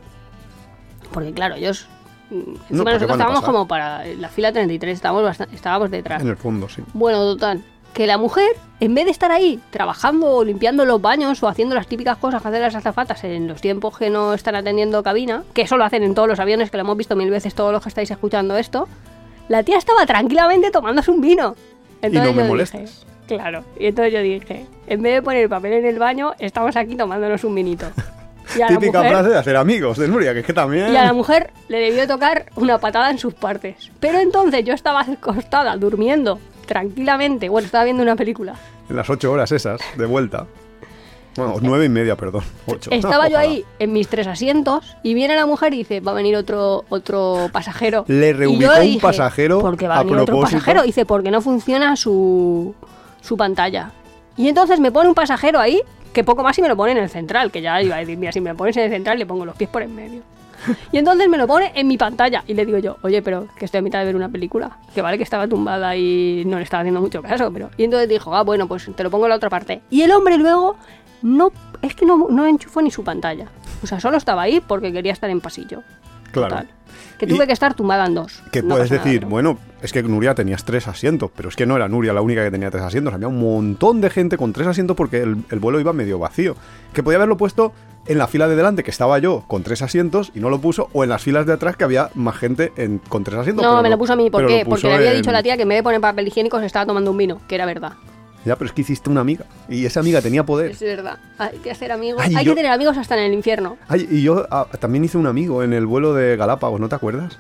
[1.14, 1.88] porque claro, ellos...
[2.30, 6.22] Encima porque nosotros estábamos como para la fila 33, estábamos, bastan- estábamos detrás.
[6.22, 6.82] En el fondo, sí.
[6.94, 7.64] Bueno, total.
[7.98, 11.74] Que la mujer, en vez de estar ahí trabajando o limpiando los baños o haciendo
[11.74, 15.44] las típicas cosas que hacen las azafatas en los tiempos que no están atendiendo cabina,
[15.56, 17.72] que eso lo hacen en todos los aviones, que lo hemos visto mil veces todos
[17.72, 18.88] los que estáis escuchando esto,
[19.50, 21.56] la tía estaba tranquilamente tomándose un vino.
[22.04, 23.04] no me molestes.
[23.28, 23.64] dije, claro.
[23.80, 27.44] Y entonces yo dije, en vez de poner papel en el baño, estamos aquí tomándonos
[27.46, 27.88] un vinito.
[28.56, 30.94] Y a Típica mujer- frase de hacer amigos de Nuria, que es que también...
[30.94, 33.90] y a la mujer le debió tocar una patada en sus partes.
[34.00, 37.50] Pero entonces yo estaba acostada, durmiendo, tranquilamente.
[37.50, 38.54] Bueno, estaba viendo una película.
[38.90, 40.46] En las ocho horas esas, de vuelta.
[41.36, 42.44] Bueno, nueve y media, perdón.
[42.66, 42.90] Ocho.
[42.92, 46.16] Estaba yo ahí en mis tres asientos y viene la mujer y dice, va a
[46.16, 48.06] venir otro, otro pasajero.
[48.08, 50.82] Le Y yo reubicó un dije, pasajero ¿Por qué va a venir otro pasajero?
[50.82, 52.74] Dice, porque no funciona su,
[53.22, 53.92] su pantalla.
[54.36, 56.98] Y entonces me pone un pasajero ahí, que poco más y me lo pone en
[56.98, 59.20] el central, que ya iba a decir, mira, si me lo pones en el central
[59.20, 60.22] le pongo los pies por en medio.
[60.92, 63.66] Y entonces me lo pone en mi pantalla y le digo yo, oye, pero que
[63.66, 66.64] estoy a mitad de ver una película, que vale que estaba tumbada y no le
[66.64, 67.70] estaba haciendo mucho caso, pero...
[67.78, 69.82] Y entonces dijo, ah, bueno, pues te lo pongo en la otra parte.
[69.90, 70.76] Y el hombre luego
[71.22, 71.52] no,
[71.82, 73.48] es que no, no enchufó ni su pantalla.
[73.84, 75.84] O sea, solo estaba ahí porque quería estar en pasillo.
[76.32, 76.50] Claro.
[76.50, 76.77] Total.
[77.18, 78.42] Que tuve Y- que estar tumbada en dos.
[78.52, 81.66] Que No puedes nada, decir, bueno, es que Nuria tenías tres asientos, pero es que
[81.66, 84.54] no era Nuria la única que tenía tres asientos, había un montón de gente con
[84.54, 86.56] tres asientos porque el, el vuelo iba medio vacío.
[86.94, 87.74] Que podía haberlo puesto
[88.06, 90.90] en la fila de delante, que estaba yo con tres asientos y no lo puso,
[90.94, 93.66] o en las filas de atrás que había más gente en- con tres asientos.
[93.66, 94.30] No, me lo puso a mí.
[94.30, 94.64] ¿Por qué?
[94.68, 96.66] Porque le había en- dicho la tía que en vez de poner papel higiénico se
[96.68, 97.94] estaba tomando un vino, que era verdad.
[98.48, 100.72] Ya, pero es que hiciste una amiga y esa amiga tenía poder.
[100.72, 101.18] Es verdad.
[101.38, 102.22] Hay que hacer amigos.
[102.26, 103.78] Ay, Hay yo- que tener amigos hasta en el infierno.
[103.88, 106.96] Ay, y yo ah, también hice un amigo en el vuelo de Galápagos, ¿no te
[106.96, 107.38] acuerdas?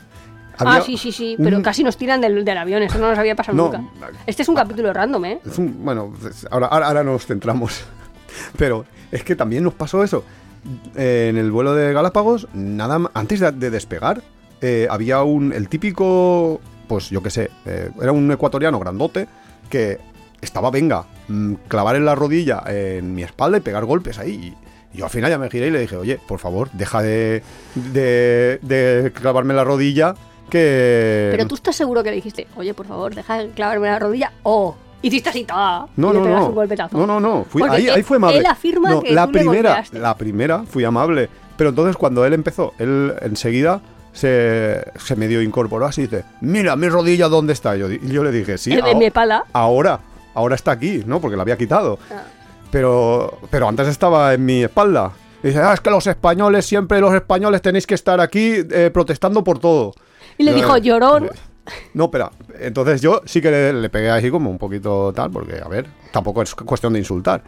[0.59, 1.35] ah, sí, sí, sí.
[1.41, 2.81] Pero casi nos tiran del, del avión.
[2.83, 3.63] Eso no nos había pasado No.
[3.65, 3.83] nunca.
[4.25, 5.39] Este es un capítulo random, ¿eh?
[5.45, 6.13] Es un- bueno,
[6.51, 7.81] ahora, ahora, ahora nos centramos.
[8.57, 10.23] Pero es que también nos pasó eso.
[10.95, 14.21] Eh, en el vuelo de Galápagos, nada antes de, de despegar,
[14.61, 15.53] eh, había un.
[15.53, 16.59] El típico.
[16.87, 17.51] Pues yo qué sé.
[17.65, 19.27] eh, era un ecuatoriano grandote
[19.69, 19.99] que
[20.41, 24.53] estaba, venga, mm, clavar en la rodilla en mi espalda y pegar golpes ahí.
[24.93, 27.43] Y yo al final ya me giré y le dije, oye, por favor, deja de,
[27.75, 30.15] de, de clavarme la rodilla.
[30.49, 31.29] Que.
[31.31, 34.31] Pero tú estás seguro que le dijiste, oye, por favor, deja de clavarme la rodilla.
[34.43, 36.47] O hiciste así, ta, No, y no, no.
[36.47, 36.89] un.
[36.91, 37.45] No, no, no.
[37.49, 38.39] Fui- ahí, él- ahí fue amable.
[38.39, 41.29] él afirma No, que la tú primera, la primera fui amable.
[41.57, 43.81] Pero entonces cuando él empezó, él enseguida
[44.13, 47.75] se, se medio incorporó así y dice, mira, mi rodilla, ¿dónde está?
[47.75, 49.43] Yo, yo le dije, sí, mi espalda.
[49.53, 49.99] ahora,
[50.37, 51.19] ahora está aquí, ¿no?
[51.19, 51.97] Porque la había quitado.
[52.11, 52.23] Ah.
[52.71, 55.11] Pero, pero antes estaba en mi espalda.
[55.43, 58.91] Y dice, ah, es que los españoles, siempre los españoles tenéis que estar aquí eh,
[58.93, 59.93] protestando por todo.
[60.37, 61.29] Y le dijo, eh, llorón.
[61.93, 62.31] no, espera.
[62.59, 65.87] Entonces yo sí que le, le pegué así como un poquito tal, porque, a ver,
[66.11, 67.41] tampoco es cuestión de insultar.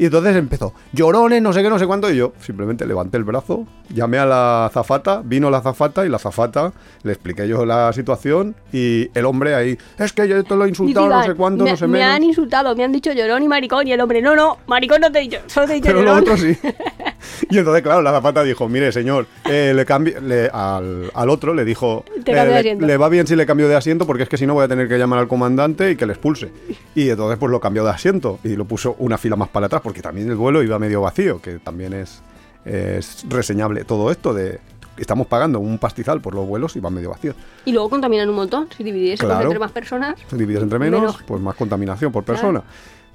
[0.00, 3.24] Y entonces empezó, llorones, no sé qué, no sé cuánto, y yo simplemente levanté el
[3.24, 7.92] brazo, llamé a la azafata, vino la azafata y la azafata, le expliqué yo la
[7.92, 11.34] situación y el hombre ahí, es que yo te lo he Dice insultado, no sé
[11.34, 12.14] cuánto, me, no sé me menos.
[12.14, 13.86] han insultado, me han dicho llorón y maricón.
[13.88, 16.00] Y el hombre, no, no, maricón no te he dicho, solo te he dicho Pero
[16.00, 16.22] lo llorón.
[16.22, 16.56] otro sí.
[17.50, 21.54] Y entonces, claro, la zapata dijo, mire, señor, eh, le cambie, le- al, al otro
[21.54, 22.86] le dijo, Te eh, le, asiento.
[22.86, 24.68] le va bien si le cambio de asiento porque es que si no voy a
[24.68, 26.50] tener que llamar al comandante y que le expulse.
[26.94, 29.80] Y entonces pues lo cambió de asiento y lo puso una fila más para atrás
[29.82, 32.20] porque también el vuelo iba medio vacío, que también es,
[32.64, 34.60] es reseñable todo esto de...
[34.96, 37.34] Estamos pagando un pastizal por los vuelos y van medio vacíos.
[37.64, 38.68] Y luego contaminan un montón.
[38.76, 39.46] Si dividiésemos Claro.
[39.46, 40.16] entre más personas.
[40.28, 41.22] Se divides entre menos, Menos.
[41.26, 42.64] pues más contaminación por Claro.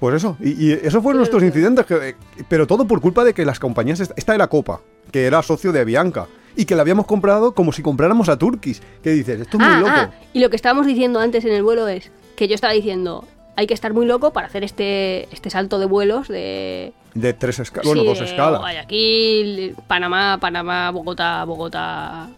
[0.00, 2.14] Pues eso, y, y esos fueron nuestros incidentes, que- eh,
[2.48, 4.80] pero todo por culpa de que las compañías, est- esta era Copa,
[5.10, 8.80] que era socio de Bianca, y que la habíamos comprado como si compráramos a Turkish.
[9.02, 9.92] Que dices, esto es muy Ah, loco.
[9.94, 13.24] ah, y lo que estábamos diciendo antes en el vuelo es que yo estaba diciendo,
[13.56, 16.92] hay que estar muy loco para hacer este, este salto de vuelos de...
[17.14, 18.60] De tres escalas, bueno, sí, dos de escalas.
[18.60, 22.28] Guayaquil, Panamá, Panamá, Bogotá, Bogotá...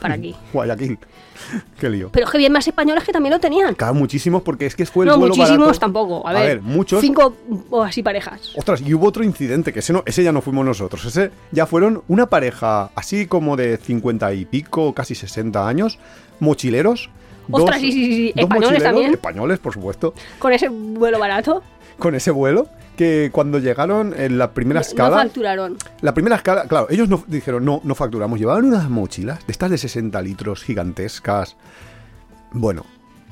[0.00, 0.34] para aquí.
[0.52, 0.98] Guayaquil.
[1.80, 2.10] Qué lío.
[2.12, 3.74] Pero es que bien más españoles que también lo tenían.
[3.74, 5.78] Claro, muchísimos porque es que fue el No, vuelo muchísimos barato.
[5.80, 6.26] tampoco.
[6.26, 7.00] A ver, muchos.
[7.00, 7.36] Cinco
[7.70, 8.52] o así parejas.
[8.56, 11.04] Ostras, y hubo otro incidente, que ese, no, ese ya no fuimos nosotros.
[11.04, 15.98] Ese ya fueron una pareja así como de 50 y pico, casi 60 años,
[16.40, 17.10] mochileros.
[17.50, 18.32] Ostras, sí, sí, sí, sí.
[18.34, 19.12] dos Españoles también.
[19.12, 20.14] Españoles, por supuesto.
[20.38, 21.62] Con ese vuelo barato.
[21.98, 25.16] Con ese vuelo, que cuando llegaron en la primera No escala.
[25.16, 25.76] facturaron.
[26.02, 28.38] La primera escala, claro, ellos no dijeron, no, no facturamos.
[28.38, 31.56] Llevaban unas mochilas de estas de 60 litros gigantescas.
[32.52, 32.84] Bueno,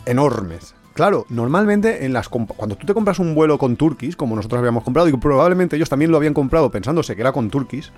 [0.06, 0.74] enormes.
[0.94, 4.84] Claro, normalmente en las cuando tú te compras un vuelo con Turkish, como nosotros habíamos
[4.84, 7.90] comprado, y probablemente ellos también lo habían comprado pensándose que era con Turkish,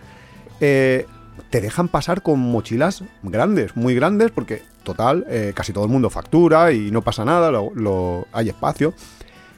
[0.60, 1.06] eh,
[1.50, 6.08] te dejan pasar con mochilas grandes, muy grandes, porque total, eh, casi todo el mundo
[6.08, 8.94] factura y no pasa nada, lo- lo- hay espacio.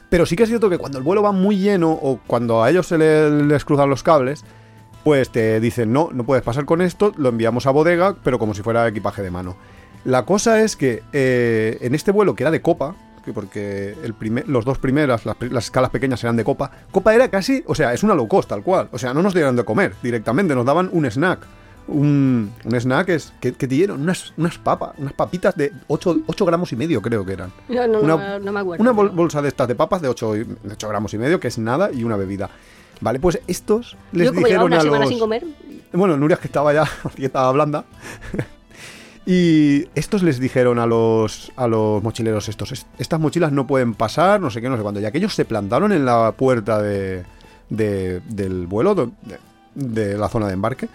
[0.09, 2.71] Pero sí que es cierto que cuando el vuelo va muy lleno o cuando a
[2.71, 4.45] ellos se le- les cruzan los cables,
[5.05, 8.55] pues te dicen, no, no puedes pasar con esto, lo enviamos a bodega, pero como
[8.55, 9.57] si fuera equipaje de mano.
[10.05, 12.95] La cosa es que eh, en este vuelo, que era de copa,
[13.25, 13.95] que porque
[14.47, 17.93] los dos primeras, las, las escalas pequeñas eran de copa, copa era casi, o sea,
[17.93, 18.89] es una low cost tal cual.
[18.93, 21.41] O sea, no nos dieron de comer directamente, nos daban un snack.
[21.89, 26.21] Un, un snack es que, que te dieron unas, unas papas, unas papitas de 8,
[26.45, 27.51] gramos y medio creo que eran.
[27.69, 28.83] No, no, Una- no, me acuerdo.
[28.83, 30.35] Una bol- bolsa de estas de papas de 8,
[30.89, 32.51] gramos y medio, que es nada, y una bebida.
[33.01, 35.09] Vale, pues estos les Yo como dijeron una a semana los...
[35.09, 35.45] sin comer,
[35.93, 36.85] Bueno, Nuria es que estaba ya
[37.17, 37.85] dieta blanda.
[39.27, 43.95] y estos les dijeron a los, a los mochileros estos, "Es- estas mochilas no pueden
[43.95, 45.01] pasar, no sé qué, no sé cuándo.
[45.01, 47.25] Y aquellos se plantaron en la puerta de,
[47.69, 49.09] de- del vuelo, de,
[49.75, 50.89] de la zona de embarque.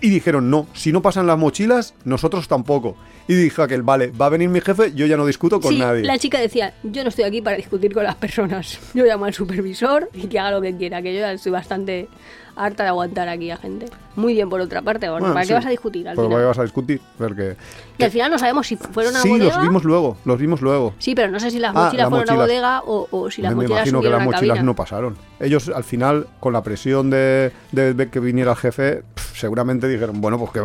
[0.00, 2.96] Y dijeron, no, si no pasan las mochilas, nosotros tampoco.
[3.30, 5.78] Y dije aquel, vale, va a venir mi jefe, yo ya no discuto con sí,
[5.78, 6.02] nadie.
[6.02, 8.78] la chica decía, yo no estoy aquí para discutir con las personas.
[8.92, 12.08] Yo llamo al supervisor y que haga lo que quiera, que yo ya estoy bastante
[12.56, 13.86] harta de aguantar aquí a gente.
[14.16, 15.48] Muy bien por otra parte, bueno, ¿para sí.
[15.48, 16.28] qué vas a discutir al final?
[16.30, 17.00] ¿para qué vas a discutir?
[17.16, 17.56] Porque...
[17.96, 19.54] Y al final no sabemos si fueron a Sí, bodega.
[19.56, 20.92] los vimos luego, los vimos luego.
[20.98, 22.46] Sí, pero no sé si las Ah, mochilas las fueron a mochilas.
[22.48, 24.62] bodega o, o si las me mochilas imagino que las a mochilas cabina.
[24.64, 25.16] no pasaron.
[25.38, 30.20] Ellos al final, con la presión de, de- de que viniera el jefe, seguramente dijeron,
[30.20, 30.60] bueno, pues que...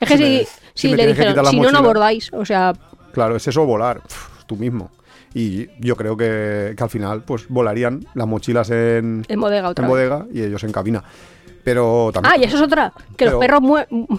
[0.00, 1.74] Es que si sí, le dijeron, si no, no mochilas".
[1.82, 2.32] abordáis.
[2.32, 2.72] O sea,
[3.12, 4.00] Claro, es eso volar,
[4.46, 4.90] tú mismo.
[5.34, 9.84] Y yo creo que, que al final, pues volarían las mochilas en, en bodega otra
[9.84, 11.02] en bodega y ellos en cabina.
[11.64, 12.32] Pero también...
[12.32, 13.60] Ah, y eso es otra, que Pero- los perros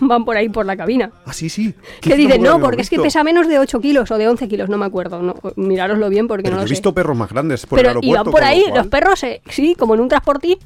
[0.01, 1.11] van por ahí por la cabina.
[1.25, 1.73] Ah, sí, sí.
[2.01, 4.67] Que dicen, no, porque es que pesa menos de 8 kilos o de 11 kilos,
[4.69, 5.21] no me acuerdo.
[5.21, 6.73] No, mirároslo bien porque Pero no yo lo he sé.
[6.73, 8.23] visto perros más grandes por el Pero y aeropuerto.
[8.25, 10.57] van por ahí, cual- los perros, eh, sí, como en un transportín,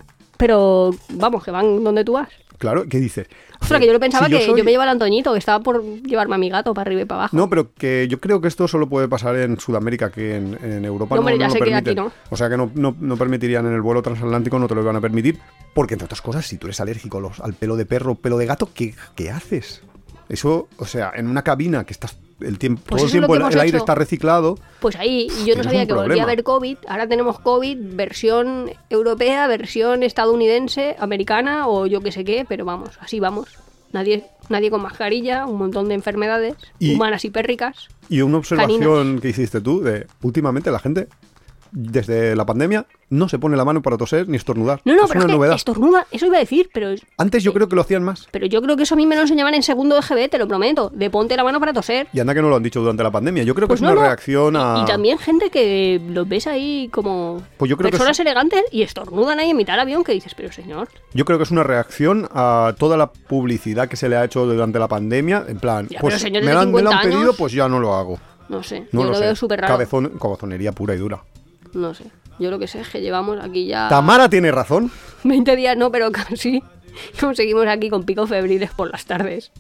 [0.42, 2.28] pero vamos, que van donde tú vas.
[2.58, 3.28] Claro, ¿qué dices?
[3.60, 5.64] Ostras, que yo lo pensaba Si que soy- yo me llevaba al Antoñito, que estaba
[5.64, 7.38] por llevarme a mi gato para arriba y para abajo.
[7.38, 10.84] No, pero que yo creo que esto solo puede pasar en Sudamérica, que en, en
[10.86, 11.96] Europa No, no, hombre, ya no lo que aquí permiten.
[12.06, 12.12] no.
[12.32, 14.96] O sea que no, no- no permitirían en el vuelo transatlántico, no te lo iban
[14.96, 15.40] a permitir.
[15.76, 18.46] Porque, entre otras cosas, si tú eres alérgico los- al pelo de perro, pelo de
[18.48, 19.82] gato, ¿qué, qué haces?
[20.30, 23.60] Eso, o sea, en una cabina que estás el tiempo, Pues todo el tiempo el,
[23.60, 24.58] aire está reciclado.
[24.80, 26.24] Pues ahí, yo no sabía que volvía a problema.
[26.24, 26.78] haber COVID.
[26.88, 32.92] Ahora tenemos COVID, versión europea, versión estadounidense, americana o yo que sé qué, pero vamos,
[33.00, 33.48] así vamos.
[33.94, 37.90] Nadie, nadie con mascarilla, un montón de enfermedades, Y- humanas y pérricas.
[38.10, 41.08] Y una observación que hiciste tú de últimamente la gente,
[41.72, 44.82] desde la pandemia, no se pone la mano para toser ni estornudar.
[44.86, 45.56] No, no, es pero una es que novedad.
[45.56, 48.28] estornuda, eso iba a decir, pero es- Antes yo creo que lo hacían más.
[48.32, 50.38] Pero yo creo que eso a mí me lo enseñaban en segundo de GB, te
[50.38, 50.90] lo prometo.
[50.94, 52.08] De ponte la mano para toser.
[52.14, 53.44] Y anda que no lo han dicho durante la pandemia.
[53.44, 54.02] Yo creo que Pues es una no.
[54.02, 54.82] reacción a.
[54.84, 58.64] Y también gente que los ves ahí como Pues yo creo que personas es- elegantes
[58.72, 60.90] y estornudan ahí en mitad del avión que dices, pero señor.
[61.14, 64.46] Yo creo que es una reacción a toda la publicidad que se le ha hecho
[64.46, 65.46] durante la pandemia.
[65.48, 67.80] En plan, Ya, pues me han, me lo han 50 pedido, años- pues ya no
[67.80, 68.20] lo hago.
[68.50, 69.78] No sé, No yo lo, lo, veo súper raro.
[70.20, 71.24] Cabezonería pura y dura.
[71.74, 72.06] No sé,
[72.40, 74.92] yo lo que sé es que llevamos aquí ya Tamara tiene razón.
[75.24, 76.64] 20 días, no, pero casi.
[77.34, 79.52] Seguimos aquí con picos febriles por las tardes.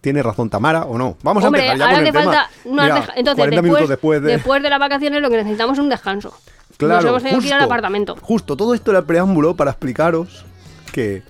[0.00, 1.16] ¿Tiene razón Tamara o no?
[1.22, 2.24] Vamos Hombre, a empezar ya ahora con tema.
[2.24, 2.50] falta.
[2.64, 4.28] no Mira, Entonces, 40 después, minutos después de...
[4.32, 6.34] después de las vacaciones, lo que necesitamos es un descanso.
[6.78, 8.16] Claro, Nos hemos tenido que ir al apartamento.
[8.22, 10.46] Justo, todo esto era el preámbulo para explicaros
[10.92, 11.22] que,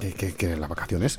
[0.00, 1.18] que, que- que las vacaciones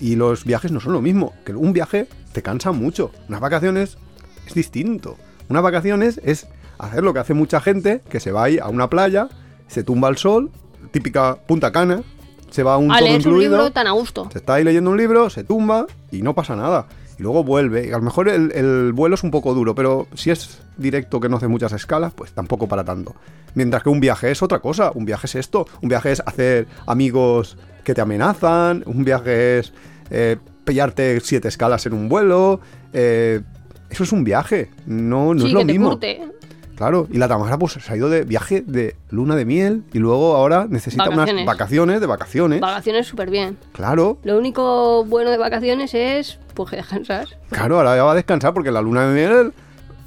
[0.00, 1.34] y los viajes no son lo mismo.
[1.44, 3.10] Que un viaje te cansa mucho.
[3.28, 3.98] Unas vacaciones
[4.46, 5.18] es distinto.
[5.50, 6.46] Unas vacaciones es
[6.86, 9.28] hacer lo que hace mucha gente, que se va ahí a una playa,
[9.68, 10.50] se tumba al sol,
[10.90, 12.02] típica Punta Cana,
[12.50, 14.28] se va a un A todo leer un libro tan a gusto.
[14.30, 16.86] Se está ahí leyendo un libro, se tumba y no pasa nada.
[17.18, 17.86] Y luego vuelve.
[17.86, 21.20] Y a lo mejor el, el vuelo es un poco duro, pero si es directo
[21.20, 23.14] que no hace muchas escalas, pues tampoco para tanto.
[23.54, 24.90] Mientras que un viaje es otra cosa.
[24.94, 25.66] Un viaje es esto.
[25.82, 28.82] Un viaje es hacer amigos que te amenazan.
[28.86, 29.72] Un viaje es
[30.10, 32.60] eh, pillarte siete escalas en un vuelo.
[32.92, 33.40] eh,
[33.90, 34.70] eso es un viaje.
[34.86, 35.90] No, no sí, es lo que te mismo.
[35.90, 36.22] curte.
[36.76, 39.98] Claro, y la Tamara pues se ha ido de viaje de luna de miel y
[39.98, 41.34] luego ahora necesita Vacaciones.
[41.34, 42.60] unas vacaciones de vacaciones.
[42.60, 43.58] Vacaciones súper bien.
[43.72, 47.28] Claro, Lo único bueno de vacaciones es Pues que descansar.
[47.50, 49.52] Claro, ahora ya va a descansar porque la luna de miel,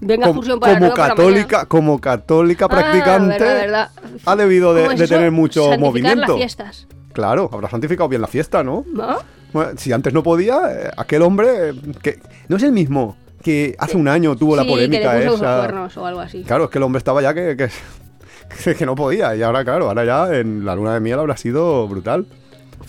[0.02, 3.90] Venga, como, para como arriba, para católica, como católica Ah, practicante, verdad, verdad.
[4.26, 6.22] ha debido de, ¿Cómo es de tener mucho Santificar movimiento.
[6.34, 6.88] las fiestas.
[7.14, 8.84] Claro, habrá santificado bien la fiesta, ¿no?
[8.92, 9.18] ¿No?
[9.54, 13.76] Bueno, si antes no podía, eh, aquel hombre, eh, que no es el mismo que
[13.78, 15.58] hace un año tuvo la polémica que le puso esa.
[15.60, 16.42] cuernos o algo así.
[16.42, 19.36] Claro, es que el hombre estaba ya que, que, que- no podía.
[19.36, 22.26] Y ahora, claro, ahora ya en la luna de miel habrá sido brutal.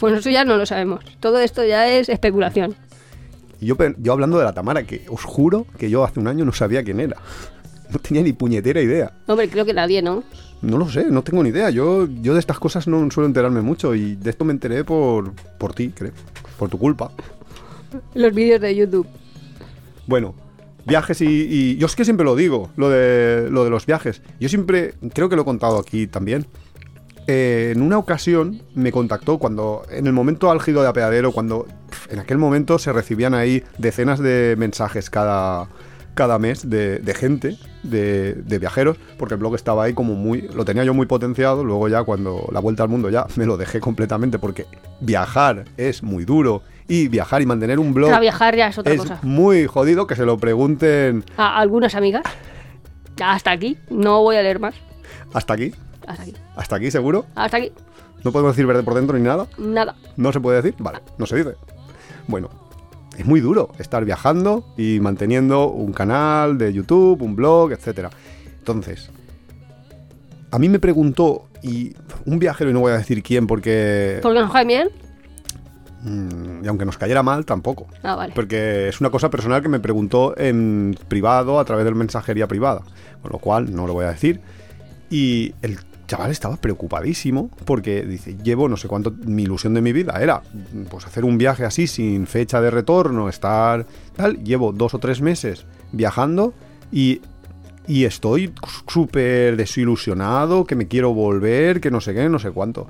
[0.00, 1.04] Pues eso ya no lo sabemos.
[1.20, 2.74] Todo esto ya es especulación.
[3.60, 6.46] Y yo, yo hablando de la Tamara, que os juro que yo hace un año
[6.46, 7.16] no sabía quién era.
[7.90, 9.12] No tenía ni puñetera idea.
[9.26, 10.24] Hombre, creo que nadie, ¿no?
[10.62, 11.68] No lo sé, no tengo ni idea.
[11.68, 15.32] Yo, yo de estas cosas no suelo enterarme mucho y de esto me enteré por,
[15.58, 16.12] por ti, creo.
[16.58, 17.10] Por tu culpa.
[18.14, 19.06] Los vídeos de YouTube.
[20.06, 20.34] Bueno,
[20.86, 24.22] viajes y, Yo es que siempre lo digo, lo de, lo de los viajes.
[24.40, 26.46] Yo siempre, creo que lo he contado aquí también.
[27.26, 31.66] Eh, en una ocasión me contactó cuando, en el momento álgido de apeadero, cuando
[32.08, 35.68] en aquel momento se recibían ahí decenas de mensajes cada,
[36.14, 40.42] cada mes de, de gente, de, de viajeros, porque el blog estaba ahí como muy,
[40.54, 43.56] lo tenía yo muy potenciado, luego ya cuando la vuelta al mundo ya me lo
[43.56, 44.66] dejé completamente porque
[45.00, 48.92] viajar es muy duro y viajar y mantener un blog Para viajar ya es otra
[48.92, 49.18] es cosa.
[49.22, 52.22] muy jodido que se lo pregunten A algunas amigas.
[53.22, 53.78] Hasta aquí.
[53.90, 54.74] No voy a leer más.
[55.32, 55.72] hasta aquí.
[56.06, 56.34] Hasta aquí.
[56.54, 57.26] Hasta aquí, seguro.
[57.34, 57.72] Hasta aquí.
[58.22, 59.46] No podemos decir verde por dentro ni nada.
[59.58, 59.94] Nada.
[60.16, 60.74] No se puede decir.
[60.78, 61.54] Vale, no se dice.
[62.28, 62.50] Bueno,
[63.16, 68.10] es muy duro estar viajando y manteniendo un canal de YouTube, un blog, etcétera.
[68.58, 69.10] Entonces,
[70.50, 74.34] a mí me preguntó y un viajero y no voy a decir quién porque ¿Por
[74.34, 74.90] qué no miel?
[76.06, 77.86] Mm, y aunque nos cayera mal tampoco.
[78.02, 78.32] Ah, vale.
[78.34, 82.82] Porque es una cosa personal que me preguntó en privado a través de mensajería privada.
[83.22, 84.40] Con lo cual no lo voy a decir.
[85.10, 89.92] Y el chaval estaba preocupadísimo porque dice, llevo no sé cuánto, mi ilusión de mi
[89.92, 90.42] vida era
[90.88, 94.42] pues hacer un viaje así sin fecha de retorno, estar tal.
[94.42, 96.54] Llevo dos o tres meses viajando
[96.92, 97.20] y,
[97.86, 98.52] y estoy
[98.86, 102.86] súper desilusionado, que me quiero volver, que no sé qué, no sé cuánto.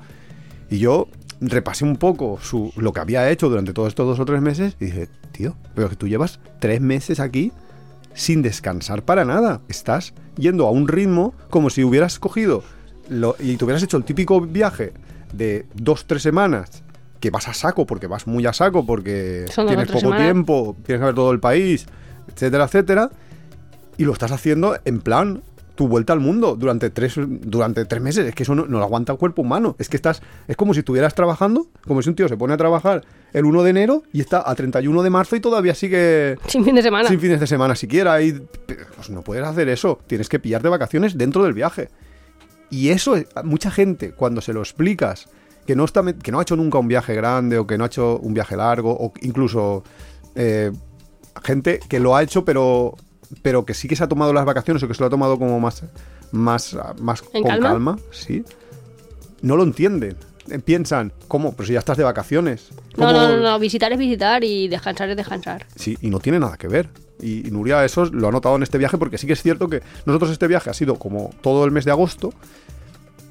[0.69, 1.07] Y yo
[1.41, 4.75] repasé un poco su, lo que había hecho durante todos estos dos o tres meses
[4.79, 7.51] y dije, tío, pero que tú llevas tres meses aquí
[8.13, 9.61] sin descansar para nada.
[9.67, 12.63] Estás yendo a un ritmo como si hubieras cogido
[13.09, 14.93] lo- y te hubieras hecho el típico viaje
[15.33, 16.83] de dos, tres semanas
[17.19, 20.23] que vas a saco porque vas muy a saco porque tienes poco semanas.
[20.25, 21.85] tiempo, tienes que ver todo el país,
[22.33, 23.09] etcétera, etcétera.
[23.97, 25.41] Y lo estás haciendo en plan
[25.77, 28.27] tu vuelta al mundo durante tres, durante tres meses.
[28.27, 29.77] Es que eso no, no lo aguanta el cuerpo humano.
[29.79, 30.21] Es que estás.
[30.49, 33.63] Es como si estuvieras trabajando, como si un tío se pone a trabajar el 1
[33.63, 37.07] de enero y está a 31 de marzo y todavía sigue Sin fin de semana.
[37.07, 38.21] sin fines de semana siquiera.
[38.21, 38.33] Y
[38.95, 39.99] pues no puedes hacer eso.
[40.07, 41.89] Tienes que pillarte vacaciones dentro del viaje.
[42.69, 43.15] Y eso,
[43.45, 45.29] mucha gente, cuando se lo explicas,
[45.65, 47.87] que no, está, que no ha hecho nunca un viaje grande o que no ha
[47.87, 49.83] hecho un viaje largo, o incluso
[50.35, 50.71] eh,
[51.43, 52.95] gente que lo ha hecho, pero,
[53.41, 55.37] pero que sí que se ha tomado las vacaciones o que se lo ha tomado
[55.37, 55.83] como más,
[56.31, 57.67] más, más ¿En con calma?
[57.69, 58.43] calma, sí,
[59.41, 60.15] no lo entienden.
[60.49, 61.53] Eh, Piensan, ¿cómo?
[61.53, 62.69] Pero si ya estás de vacaciones.
[62.95, 65.65] No, ¿Cómo- no, no, no, visitar es visitar y descansar es descansar.
[65.75, 66.89] Sí, y no tiene nada que ver.
[67.19, 69.67] Y, y Nuria eso lo ha notado en este viaje porque sí que es cierto
[69.67, 72.31] que nosotros este viaje ha sido como todo el mes de agosto,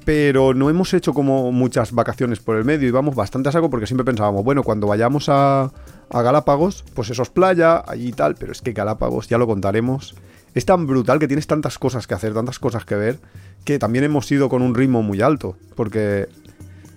[0.07, 3.69] pero no hemos hecho como muchas vacaciones por el medio y vamos bastante a saco
[3.69, 5.63] porque siempre pensábamos, bueno, cuando vayamos a,
[6.09, 9.45] a Galápagos, pues eso es playa, allí y tal, pero es que Galápagos, ya lo
[9.47, 10.15] contaremos,
[10.55, 13.19] es tan brutal que tienes tantas cosas que hacer, tantas cosas que ver,
[13.65, 16.29] que también hemos ido con un ritmo muy alto, porque,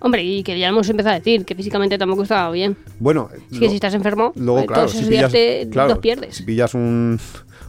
[0.02, 2.76] Hombre, y que ya hemos empezado a decir que físicamente tampoco estaba bien.
[3.00, 3.28] bueno...
[3.50, 5.88] Es que lo- si estás enfermo, Luego, pues, claro, todos si pillas, días te claro,
[5.90, 6.36] los pierdes.
[6.36, 7.18] si pillas un,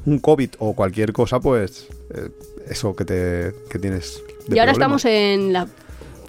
[0.05, 2.29] un COVID o cualquier cosa, pues eh,
[2.69, 4.21] eso que te que tienes.
[4.49, 4.95] Y ahora problema.
[4.95, 5.67] estamos en la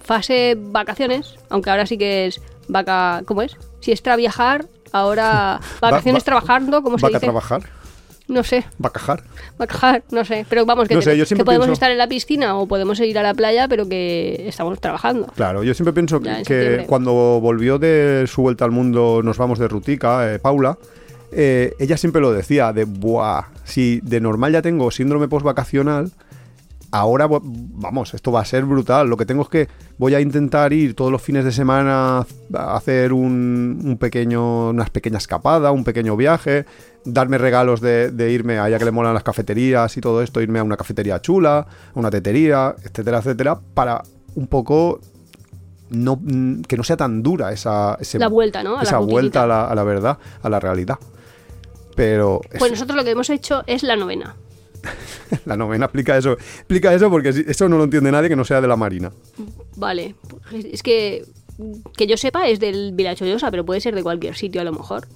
[0.03, 3.21] fase vacaciones, aunque ahora sí que es vaca...
[3.25, 3.55] ¿Cómo es?
[3.79, 7.25] Si es tra viajar, ahora vacaciones va- trabajando, ¿cómo se ¿Vaca dice?
[7.27, 7.63] trabajar?
[8.25, 9.21] No sé, ¿Vacajar?
[9.57, 10.45] vacajar, no sé.
[10.49, 12.55] Pero vamos, que, No te- sé, yo siempre que podemos pienso- estar en la piscina
[12.57, 15.27] o podemos ir a la playa, pero que estamos trabajando.
[15.35, 19.59] Claro, yo siempre pienso Ya, que cuando volvió de su vuelta al mundo, nos vamos
[19.59, 20.77] de Rutica, eh, Paula,
[21.33, 26.09] eh, ella siempre lo decía, de, buah, si de normal ya tengo síndrome postvacacional,
[26.95, 29.09] ahora, vamos, esto va a ser brutal.
[29.09, 29.67] Lo que tengo es que
[29.97, 34.89] voy a intentar ir todos los fines de semana a hacer un, un pequeño, unas
[34.91, 36.65] pequeñas escapadas, un pequeño viaje,
[37.03, 40.59] darme regalos de, de irme allá que le molan las cafeterías y todo esto, irme
[40.59, 44.03] a una cafetería chula, a una tetería, etcétera, etcétera, para
[44.35, 44.99] un poco
[45.89, 48.73] no, mm, que no sea tan dura esa, ese- La vuelta, ¿no?
[48.73, 49.13] A la esa rutinita.
[49.13, 50.97] vuelta a la, a la verdad, a la realidad.
[51.95, 54.35] Pero es- Pues nosotros lo que hemos hecho es la novena.
[55.45, 56.33] la novena explica eso.
[56.33, 59.11] Explica eso porque eso no lo entiende nadie que no sea de la Marina.
[59.75, 60.15] Vale,
[60.51, 61.25] es que
[61.95, 64.71] que yo sepa es del Village Llosa, pero puede ser de cualquier sitio a lo
[64.71, 65.07] mejor.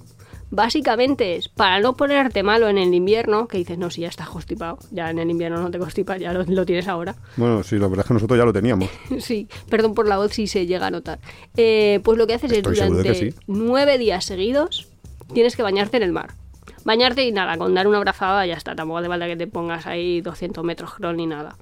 [0.50, 4.30] Básicamente es para no ponerte malo en el invierno, que dices, no, si ya estás
[4.30, 7.16] constipado, ya en el invierno no te constipas, ya lo, lo tienes ahora.
[7.36, 8.88] Bueno, sí, la verdad es que nosotros ya lo teníamos.
[9.20, 11.18] Sí, perdón por la voz si se llega a notar.
[11.56, 13.34] Eh, pues lo que haces Estoy es durante sí.
[13.46, 14.88] nueve días seguidos
[15.34, 16.30] tienes que bañarte en el mar.
[16.88, 18.74] Bañarte y nada, con dar una abrazada ya está.
[18.74, 21.58] Tampoco hace falta que te pongas ahí 200 metros crawl ni nada.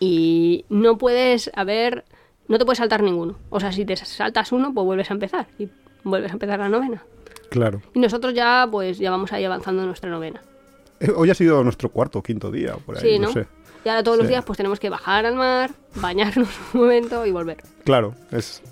[0.00, 2.06] Y no puedes haber,
[2.48, 3.36] no te puedes saltar ninguno.
[3.50, 5.68] O sea, si te saltas uno, pues vuelves a empezar y
[6.04, 7.02] vuelves a empezar la novena.
[7.50, 7.82] Claro.
[7.92, 10.40] Y nosotros ya, pues ya vamos ahí avanzando en nuestra novena.
[10.98, 13.34] Eh, Hoy ha sido nuestro cuarto o quinto día, por ahí, Sí, no, ¿no?
[13.34, 13.46] sé.
[13.84, 17.30] Y ahora todos los días pues tenemos que bajar al mar, bañarnos un momento y
[17.30, 17.58] volver.
[17.84, 18.62] Claro, es,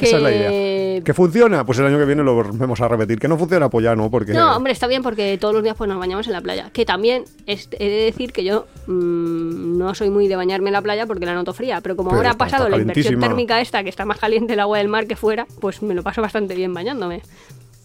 [0.00, 1.02] Que- esa es la idea.
[1.04, 1.64] ¿Que funciona?
[1.64, 3.18] Pues el año que viene lo volvemos a repetir.
[3.18, 3.68] ¿Que no funciona?
[3.70, 4.32] Pues ya no, porque...
[4.34, 6.70] No, hombre, está bien porque todos los días pues nos bañamos en la playa.
[6.72, 10.74] Que también es- he de decir que yo mm, no soy muy de bañarme en
[10.74, 13.60] la playa porque la noto fría, pero como Pero ahora ha pasado la inversión térmica
[13.60, 16.20] esta, que está más caliente el agua del mar que fuera, pues me lo paso
[16.22, 17.22] bastante bien bañándome.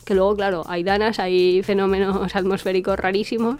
[0.03, 3.55] Que luego, claro, hay danas, hay fenómenos atmosféricos rarísimos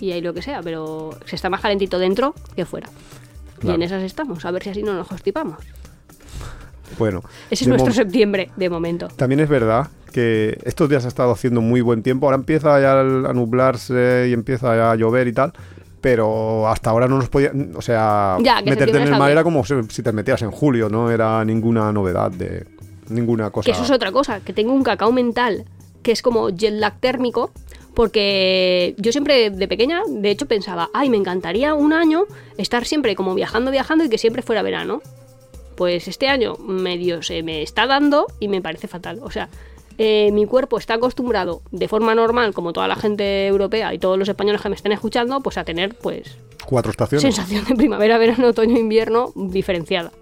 [0.00, 2.88] y hay lo que sea, pero se está más calentito dentro que fuera.
[3.58, 3.76] Y Claro.
[3.76, 5.58] en esas estamos, a ver si así no nos constipamos.
[6.98, 7.22] Bueno.
[7.50, 9.08] Ese es nuestro septiembre, de momento.
[9.08, 12.26] También es verdad que estos días ha estado haciendo muy buen tiempo.
[12.26, 15.52] Ahora empieza ya a nublarse y empieza ya a llover y tal.
[16.00, 17.50] Pero hasta ahora no nos podía.
[17.74, 21.10] O sea, Ya, meterte en el mar era como si, te metías en julio, no
[21.10, 22.66] era ninguna novedad de
[23.08, 23.64] ninguna cosa.
[23.64, 25.64] Que eso es otra cosa, que tengo un cacao mental,
[26.02, 27.52] que es como jet lag térmico,
[27.94, 32.24] porque yo siempre de pequeña, de hecho, pensaba, ay, me encantaría un año
[32.58, 35.00] estar siempre como viajando, viajando y que siempre fuera verano.
[35.76, 39.20] Pues este año medio se me está dando y me parece fatal.
[39.22, 39.48] O sea,
[39.98, 44.18] eh, mi cuerpo está acostumbrado de forma normal, como toda la gente europea y todos
[44.18, 47.22] los españoles que me estén escuchando, pues a tener pues Cuatro estaciones.
[47.22, 50.12] sensación de primavera, verano, otoño, invierno diferenciada.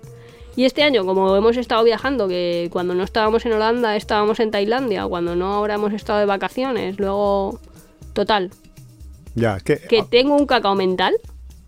[0.54, 4.50] Y este año, como hemos estado viajando, que cuando no estábamos en Holanda estábamos en
[4.50, 7.58] Tailandia, cuando no ahora hemos estado de vacaciones, luego...
[8.12, 8.50] Total,
[9.34, 11.14] Ya, es que, que ah, tengo un cacao mental.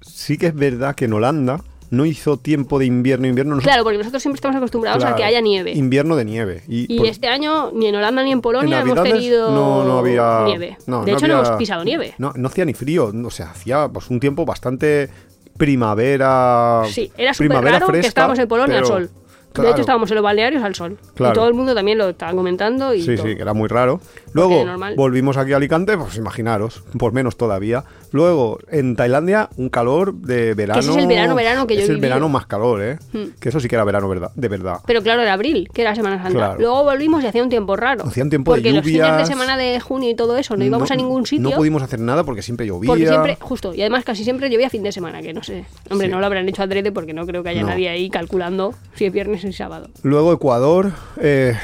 [0.03, 1.64] sí que es verdad que en Holanda
[1.95, 3.55] no hizo tiempo de invierno, invierno.
[3.55, 5.72] Nosotros- Claro, porque nosotros siempre estamos acostumbrados a que haya nieve.
[5.72, 6.62] Invierno de nieve.
[6.68, 9.84] Y, Y por- este año ni en Holanda ni en Polonia en hemos tenido no,
[9.84, 10.76] no había nieve.
[10.86, 12.14] no, de no hecho, no hemos pisado nieve.
[12.18, 15.09] No, no hacía ni frío, o sea, hacía pues un tiempo bastante
[15.57, 16.82] primavera.
[16.90, 18.95] Sí, era súper primavera raro que fresca, estábamos en Polonia al pero-
[19.55, 19.62] sol.
[19.64, 20.98] De claro, hecho, estábamos en los balnearios al sol.
[21.14, 21.32] Claro.
[21.32, 22.92] Y todo el mundo también lo estaba comentando.
[22.94, 23.26] Y Sí, todo.
[23.26, 24.00] sí, que era muy raro.
[24.32, 24.64] Luego
[24.96, 27.84] volvimos aquí a Alicante, pues imaginaros, por menos todavía.
[28.11, 30.80] Luego en Tailandia un calor de verano.
[30.80, 32.09] ese es el verano, verano que yo Es el vivido.
[32.11, 32.98] verano más calor, ¿eh?
[33.12, 33.30] Hmm.
[33.40, 34.78] Que eso sí que era verano verdad, de verdad.
[34.86, 36.30] Pero claro, era abril, que era Semana Santa.
[36.38, 36.61] Claro.
[36.61, 38.05] Luego volvimos y hacía un tiempo raro.
[38.05, 39.28] Hacía un tiempo de porque los fines de lluvias.
[39.28, 41.48] semana de junio y todo eso no íbamos a ningún sitio.
[41.50, 42.88] No pudimos hacer nada porque siempre llovía.
[42.88, 45.64] porque siempre, justo, y además casi siempre llovía fin de semana, que no sé.
[45.90, 46.12] Hombre, Sí.
[46.12, 47.68] no lo habrán hecho adrede porque no creo que haya No.
[47.68, 49.88] nadie ahí calculando si es viernes y sábado.
[50.03, 51.55] Luego Ecuador, eh,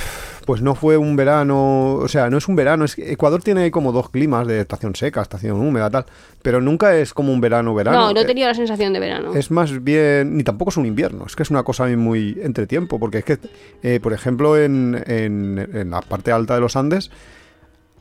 [0.46, 3.70] pues no fue un verano, o sea, no es un verano, es que Ecuador tiene
[3.70, 6.06] como dos climas de estación seca, estación húmeda, tal,
[6.42, 7.98] pero nunca es como un verano, verano.
[8.08, 9.34] no, no Eh, tenía la sensación de verano.
[9.34, 12.66] Es más bien, ni tampoco es un invierno, es que es una cosa muy entre
[12.66, 13.38] tiempo, porque es que,
[13.82, 17.10] eh, por ejemplo, en, en- en la parte alta de los Andes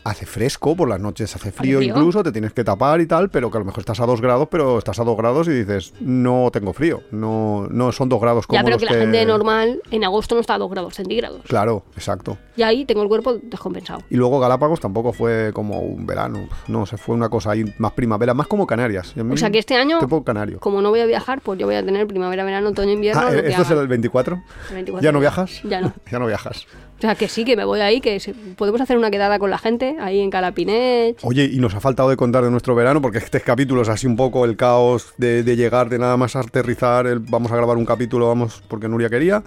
[0.09, 1.95] hace fresco, por las noches hace frío, frío?
[1.95, 4.21] incluso, te tienes que tapar y tal, pero que a lo mejor estás a dos
[4.21, 8.21] grados, pero estás a dos grados y dices, no tengo frío, no, no son dos
[8.21, 10.71] grados como ya, pero los que la gente normal en agosto no está a 2
[10.71, 11.41] grados centígrados.
[11.47, 12.37] Claro, exacto.
[12.55, 14.01] Y ahí tengo el cuerpo descompensado.
[14.09, 17.93] Y luego Galápagos tampoco fue como un verano, no, se fue una cosa ahí más
[17.93, 19.13] primavera, más como Canarias.
[19.17, 20.59] O sea que este año, canario.
[20.59, 23.21] como no voy a viajar, pues yo voy a tener primavera, verano, otoño, invierno.
[23.21, 24.41] Ah, ¿Esto es el 24?
[24.69, 25.03] El 24.
[25.03, 25.61] ¿Ya no viajas?
[25.63, 25.93] Ya no.
[26.11, 26.65] ya no viajas.
[26.99, 28.21] O sea, que sí, que me voy ahí, que
[28.57, 31.17] podemos hacer una quedada con la gente ahí en Calapinet.
[31.21, 34.05] Oye, y nos ha faltado de contar de nuestro verano, porque este capítulo es así
[34.05, 38.27] un poco el caos de, llegar, de nada más aterrizar, vamos a grabar un capítulo,
[38.27, 39.43] vamos, porque Nuria quería.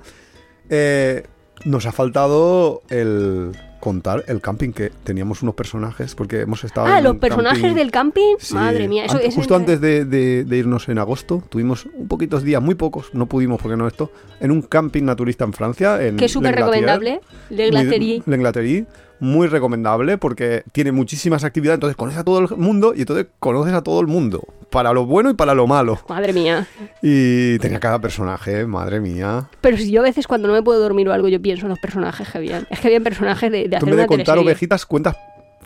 [0.71, 1.25] Eh,
[1.67, 6.87] nos ha faltado el contar el camping, que teníamos unos personajes, porque hemos estado...
[6.87, 8.37] Ah, en los personajes camping- del camping.
[8.39, 11.87] Sí, Madre mía, eso antes- es justo antes de, de- de irnos en agosto, tuvimos
[11.87, 15.53] un poquitos días, muy pocos, no pudimos porque no esto, en un camping naturista en
[15.53, 16.01] Francia.
[16.01, 17.21] En que es súper recomendable.
[17.51, 18.87] L'Englaterie,
[19.19, 23.75] muy recomendable porque tiene muchísimas actividades, entonces conoces a todo el mundo y entonces conoces
[23.75, 26.01] a todo el mundo, para lo bueno y para lo malo.
[26.09, 26.67] Madre mía.
[27.03, 29.49] Y tenía cada personaje, madre mía.
[29.61, 31.71] Pero si yo a veces cuando no me puedo dormir o algo, yo pienso en
[31.71, 32.67] los personajes que habían.
[32.71, 34.51] Es que habían personajes de, de Tú hacer en vez una de contar teleserie.
[34.51, 35.17] ovejitas, cuentas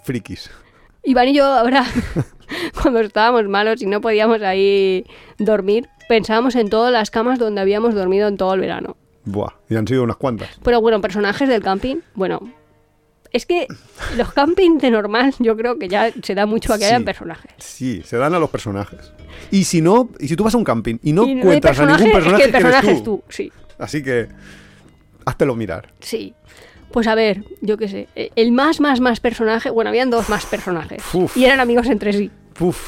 [0.03, 0.51] frikis.
[1.05, 1.85] Iván y yo ahora,
[2.83, 5.05] cuando estábamos malos y no podíamos ahí
[5.39, 8.97] dormir, pensábamos en todas las camas donde habíamos dormido en todo el verano.
[9.25, 10.49] Buah, y han sido unas cuantas.
[10.63, 12.41] Pero bueno, personajes del camping, bueno.
[13.33, 13.67] Es que
[14.17, 16.89] los campings de normal yo creo que ya se da mucho a que Sí.
[16.89, 17.53] hayan personajes.
[17.59, 19.13] Sí, se dan a los personajes.
[19.51, 21.47] Y si no, y si tú vas a un camping y no y no hay
[21.61, 22.97] cuentas a ningún personaje, es que el eres personaje tú.
[22.97, 23.53] es tú, sí.
[23.79, 24.29] Así que,
[25.25, 25.93] háztelo mirar.
[26.01, 26.35] Sí.
[26.93, 28.09] Pues a ver, yo qué sé.
[28.17, 29.71] eh, El más, más, más personaje.
[29.71, 31.03] Bueno, habían dos más personajes.
[31.13, 31.37] Uf.
[31.37, 32.31] Y eran amigos entre sí.
[32.61, 32.79] Uf,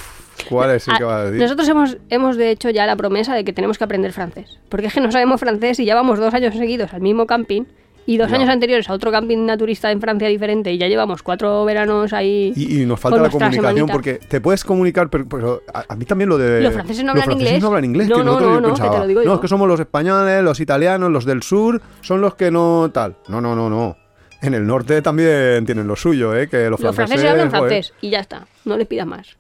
[0.49, 1.43] ¿cuál es el que Ah, va a decir?
[1.43, 4.59] Nosotros hemos, hemos de hecho ya la promesa de que tenemos que aprender francés.
[4.71, 7.65] Porque es que no sabemos francés y ya vamos dos años seguidos al mismo camping
[8.11, 11.65] y dos años anteriores a otro camping naturista en Francia diferente y ya llevamos cuatro
[11.67, 12.55] veranos ahí.
[12.57, 13.93] Y, y nos falta la comunicación semanita.
[13.93, 16.63] porque te puedes comunicar, pero, pero a, a mí también lo de...
[16.63, 17.63] Los franceses no hablan franceses inglés.
[17.63, 18.09] no hablan inglés.
[18.09, 19.35] No, que no, no, yo no, que te lo digo No, yo.
[19.35, 23.17] es que somos los españoles, los italianos, los del sur, son los que no tal.
[23.29, 23.97] No, no, no, no.
[24.41, 26.49] En el norte también tienen lo suyo, ¿eh?
[26.49, 27.69] Que los, Los franceses hablan joder.
[27.69, 28.47] francés y ya está.
[28.65, 29.37] No les pidas más.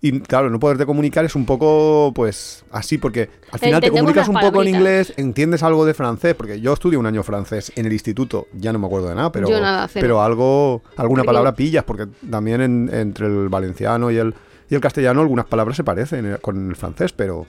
[0.00, 4.28] Y claro, no poderte comunicar es un poco, pues, así, porque al final te comunicas
[4.28, 7.84] un poco en inglés, entiendes algo de francés, porque yo estudié un año francés en
[7.86, 11.82] el instituto, ya no me acuerdo de nada, pero, nada, pero algo, alguna palabra pillas,
[11.82, 14.34] porque también en- entre el valenciano y el,
[14.70, 17.46] y el castellano algunas palabras se parecen eh, con el francés, pero,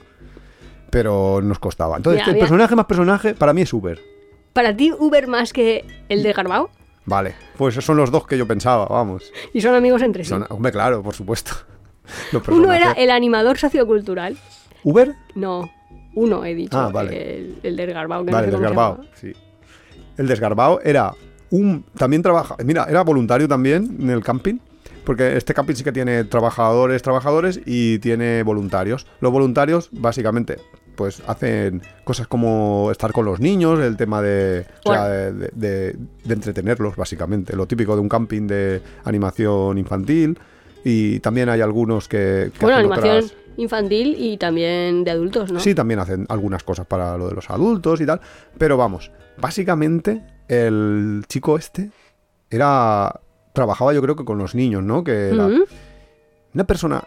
[0.90, 1.96] pero nos costaba.
[1.98, 2.44] Entonces, Mira, el mira.
[2.46, 4.00] personaje más personaje para mí es Uber.
[4.52, 6.70] Para ti, Uber más que el de Garbao
[7.04, 9.32] Vale, pues esos son los dos que yo pensaba, vamos.
[9.54, 10.30] y son amigos entre sí.
[10.30, 11.52] Son- hombre, claro, por supuesto.
[12.48, 14.36] Uno era el animador sociocultural.
[14.84, 15.14] ¿Uber?
[15.34, 15.70] No,
[16.14, 16.78] uno he dicho.
[16.78, 17.36] Ah, vale.
[17.36, 17.76] El, el.
[17.76, 19.04] Que Vale, no sé cómo se desgarbado.
[19.14, 19.32] Sí.
[20.16, 21.12] El desgarbado era
[21.50, 21.84] un.
[21.96, 22.56] También trabaja.
[22.64, 24.58] Mira, era voluntario también en el camping.
[25.04, 29.06] Porque este camping sí que tiene trabajadores, trabajadores y tiene voluntarios.
[29.20, 30.58] Los voluntarios, básicamente,
[30.94, 35.14] pues hacen cosas como estar con los niños, el tema de, o sea, Bueno.
[35.14, 37.56] de, de- de- de entretenerlos, básicamente.
[37.56, 40.38] Lo típico de un camping de animación infantil.
[40.84, 42.50] Y también hay algunos que.
[42.58, 45.60] que Bueno, hacen animación otras- infantil y también de adultos, ¿no?
[45.60, 48.20] Sí, también hacen algunas cosas para lo de los adultos y tal.
[48.56, 51.90] Pero vamos, básicamente el chico este
[52.48, 53.20] era.
[53.52, 55.02] Trabajaba yo creo que con los niños, ¿no?
[55.04, 55.48] Que era
[56.54, 57.02] una persona.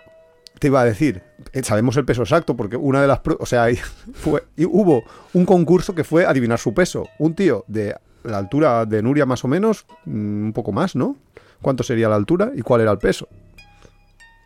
[0.59, 1.21] Te iba a decir,
[1.51, 3.21] eh, sabemos el peso exacto, porque una de las.
[3.39, 3.67] O sea,
[4.13, 5.03] fue, y hubo
[5.33, 7.07] un concurso que fue adivinar su peso.
[7.17, 11.17] Un tío de la altura de Nuria, más o menos, mm, un poco más, ¿no?
[11.61, 13.27] ¿Cuánto sería la altura y cuál era el peso?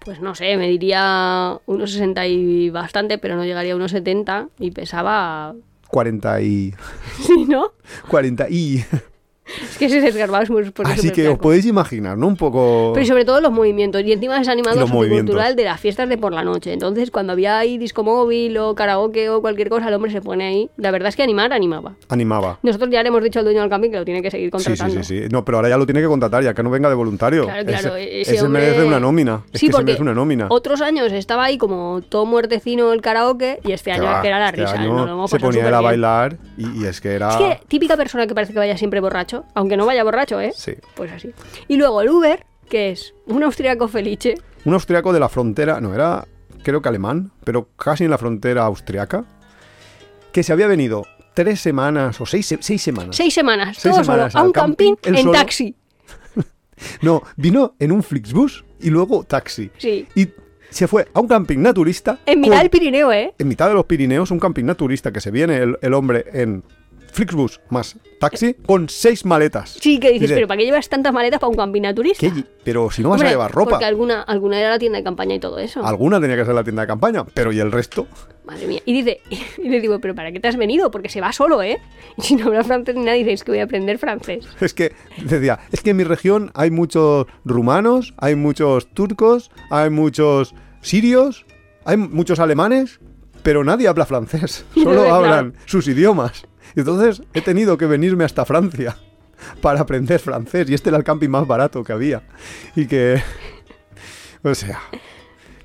[0.08, 4.48] Pues no sé, me diría unos 60 y bastante, pero no llegaría a unos 70
[4.58, 5.54] y pesaba...
[5.90, 6.74] 40 y.
[7.26, 7.74] Sí, ¿no?
[8.08, 8.86] 40 y.
[9.62, 10.62] Es que ese desgarbado es muy...
[10.64, 12.28] es Así que os podéis imaginar, ¿no?
[12.28, 12.92] Un poco.
[12.94, 14.02] Pero sobre todo los movimientos.
[14.04, 14.90] Y encima es movimientos.
[14.90, 16.74] sociocultural de las fiestas de por la noche.
[16.74, 20.46] Entonces, cuando había ahí disco móvil o karaoke o cualquier cosa, el hombre se pone
[20.48, 20.70] ahí.
[20.78, 21.96] La verdad es que animar, animaba.
[22.10, 22.60] Animaba.
[22.64, 24.60] Nosotros ya le hemos dicho al dueño del camping que lo tiene que seguir Sí,
[24.60, 25.04] sí, contratando.
[25.04, 25.28] sí, sí.
[25.32, 27.44] No, pero ahora ya lo tiene que contratar, ya que no venga de voluntario.
[27.46, 29.44] Claro, claro, Ese, ese ese hombre- merece una nómina.
[29.54, 30.48] Es Sí, que se porque merece una nómina.
[30.50, 34.40] Otros años estaba ahí como todo muertecino el karaoke y este año es que era
[34.40, 34.74] la este risa.
[34.80, 37.30] año se ponía él a bailar y, y es que era.
[37.30, 40.52] Es que típica persona que parece que vaya siempre borracho, aunque no vaya borracho, ¿eh?
[40.56, 40.74] Sí.
[40.96, 41.32] Pues así.
[41.68, 44.36] Y luego el Uber, que es un austriaco felice.
[44.66, 46.26] Un austriaco de la frontera, no, era
[46.64, 49.24] creo que alemán, pero casi en la frontera austriaca,
[50.32, 53.16] que se había venido tres semanas o seis, se- seis semanas.
[53.16, 55.32] Seis semanas, Seis todo semanas solo, a un camping, en solo.
[55.32, 55.76] taxi.
[57.02, 59.72] No, vino en un Flixbus y luego taxi.
[59.78, 60.08] Sí.
[60.16, 60.28] Y
[60.70, 62.20] se fue a un camping naturista.
[62.26, 63.34] En mitad con- del Pirineo, ¿eh?
[63.38, 66.64] en mitad de los Pirineos, un camping naturista que se viene el, el hombre en
[67.12, 69.78] Flixbus más taxi con seis maletas.
[69.80, 72.20] Sí, que dices, Dice, pero ¿para qué llevas tantas maletas para un camping naturista?
[72.20, 72.44] ¿qué?
[72.64, 73.72] Pero si no vas Hombre, a llevar ropa.
[73.72, 75.86] Porque alguna, alguna era la tienda de campaña y todo eso.
[75.86, 78.08] Alguna tenía que ser la tienda de campaña, pero ¿y el resto?
[78.46, 78.82] Madre mía.
[78.86, 79.22] Y dice,
[79.58, 80.92] y le digo, ¿pero para qué te has venido?
[80.92, 81.80] Porque se va solo, ¿eh?
[82.18, 84.48] Y si no hablas francés ni nada, dices que voy a aprender francés.
[84.62, 84.94] Es que,
[85.24, 91.46] decía, es que en mi región hay muchos rumanos, hay muchos turcos, hay muchos sirios,
[91.86, 93.00] hay muchos alemanes,
[93.44, 94.66] pero nadie habla francés.
[94.74, 96.46] Solo hablan sus idiomas.
[96.80, 98.98] Entonces he tenido que venirme hasta Francia
[99.62, 100.70] para aprender francés.
[100.70, 102.22] Y este era el camping más barato que había.
[102.76, 103.22] Y que...
[104.44, 104.80] O sea...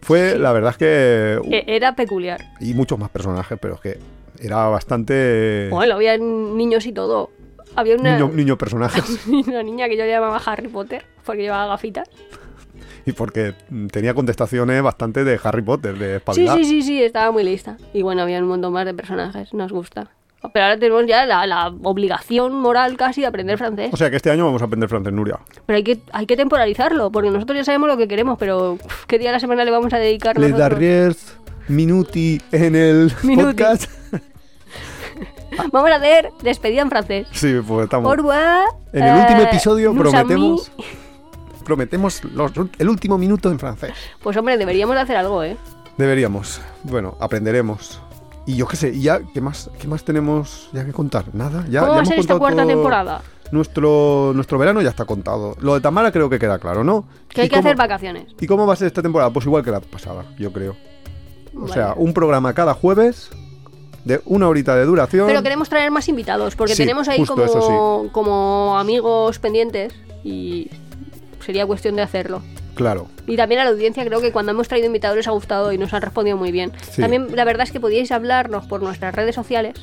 [0.00, 1.40] Fue, la verdad es que...
[1.56, 2.40] E- Era peculiar.
[2.60, 3.98] Y muchos más personajes, pero es que
[4.40, 5.68] era bastante...
[5.70, 7.30] Bueno, había niños y todo.
[7.76, 9.24] Había una, Niño, niño personajes.
[9.28, 12.08] una niña que yo llamaba Harry Potter porque llevaba gafitas.
[13.06, 13.54] Y porque
[13.92, 16.58] tenía contestaciones bastante de Harry Potter, de Sí, espabilar.
[16.58, 17.76] sí, sí, sí, estaba muy lista.
[17.92, 20.10] Y bueno, había un montón más de personajes, nos gusta.
[20.52, 23.90] Pero ahora tenemos ya la, la obligación moral casi de aprender francés.
[23.92, 25.38] O sea que este año vamos a aprender francés, Nuria.
[25.66, 29.04] Pero hay que, hay que temporalizarlo, porque nosotros ya sabemos lo que queremos, pero uf,
[29.06, 31.36] ¿qué día de la semana le vamos a dedicar Les darriers
[31.68, 33.44] minuti en el Minuti.
[33.46, 33.84] podcast.
[35.70, 37.26] Vamos a hacer despedida en francés.
[37.32, 38.08] Sí, pues estamos.
[38.10, 38.64] Au revoir.
[38.92, 40.72] En el último eh, episodio prometemos
[41.64, 43.92] prometemos los- el último minuto en francés.
[44.22, 45.56] Pues hombre, deberíamos de hacer algo, ¿eh?
[45.98, 46.60] Deberíamos.
[46.84, 48.00] Bueno, aprenderemos.
[48.46, 51.26] Y yo qué sé, y ya, ¿qué más, qué más tenemos ya que contar?
[51.32, 53.22] Nada, ya, ¿Cómo ya va a ser esta cuarta temporada?
[53.52, 55.54] Nuestro, nuestro verano ya está contado.
[55.60, 57.04] Lo de Tamara creo que queda claro, ¿no?
[57.28, 58.26] Que hay ¿Y que cómo- hacer vacaciones.
[58.40, 59.30] ¿Y cómo va a ser esta temporada?
[59.30, 60.74] Pues igual que la pasada, yo creo.
[61.54, 61.72] O Vale.
[61.72, 63.28] sea, un programa cada jueves
[64.04, 65.26] de una horita de duración.
[65.26, 69.92] Pero queremos traer más invitados, porque Sí, tenemos ahí como, como amigos pendientes
[70.24, 70.68] y
[71.44, 72.42] sería cuestión de hacerlo.
[72.74, 73.08] Claro.
[73.26, 75.78] Y también a la audiencia creo que cuando hemos traído invitados les ha gustado y
[75.78, 76.72] nos han respondido muy bien.
[76.90, 77.02] Sí.
[77.02, 79.74] También la verdad es que podíais hablarnos por nuestras redes sociales.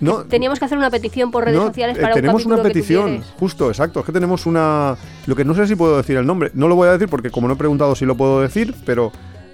[0.00, 3.22] No, Teníamos que hacer una petición por redes no, sociales eh, para tenemos una petición,
[3.38, 4.00] justo, exacto.
[4.00, 4.96] Es que tenemos una.
[5.26, 6.50] Lo que no sé si puedo decir el nombre.
[6.54, 9.12] No lo voy a decir porque, como no he preguntado si lo puedo decir, pero.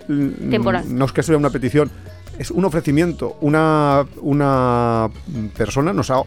[0.09, 0.85] mm, Temporal.
[0.89, 1.91] No es que sea una petición,
[2.39, 3.37] es un ofrecimiento.
[3.41, 5.09] Una, una
[5.57, 6.23] persona nos ha.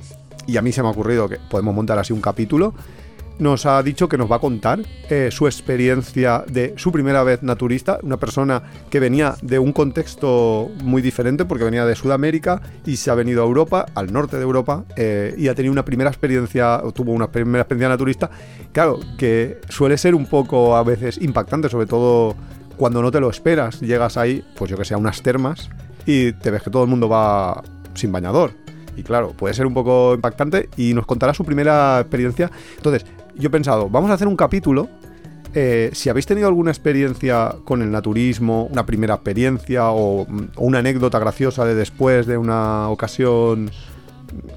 [0.45, 2.73] Y a mí se me ha ocurrido que podemos montar así un capítulo.
[3.43, 4.79] Nos ha dicho que nos va a contar
[5.09, 7.99] eh, su experiencia de su primera vez naturista.
[8.01, 13.11] Una persona que venía de un contexto muy diferente porque venía de Sudamérica y se
[13.11, 16.81] ha venido a Europa, al norte de Europa, eh, y ha tenido una primera experiencia,
[16.95, 18.29] tuvo una primera experiencia naturista.
[18.71, 22.37] Claro, que suele ser un poco a veces impactante, sobre todo
[22.77, 23.81] cuando no te lo esperas.
[23.81, 25.69] Llegas ahí, pues yo que sé, a unas termas
[26.05, 27.61] y te ves que todo el mundo va
[27.93, 28.51] sin bañador.
[28.95, 32.49] Y claro, puede ser un poco impactante y nos contará su primera experiencia.
[32.77, 33.05] Entonces,
[33.35, 34.89] yo he pensado, vamos a hacer un capítulo.
[35.55, 40.79] eh, si habéis tenido alguna experiencia con el naturismo, una primera experiencia o, o una
[40.79, 43.69] anécdota graciosa de después de una ocasión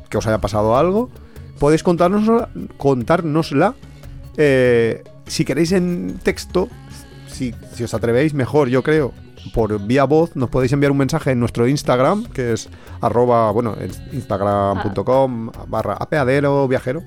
[0.08, 1.10] que os haya pasado algo,
[1.58, 2.48] podéis contárnosla,
[2.78, 3.74] contárnosla
[4.36, 6.68] eh, si queréis en texto,
[7.26, 9.12] si, si os atrevéis, mejor, yo creo.
[9.54, 12.68] Por vía voz nos podéis enviar un mensaje en nuestro Instagram, que es
[13.00, 13.76] arroba, bueno,
[14.12, 17.02] instagram.com barra apeadero viajero,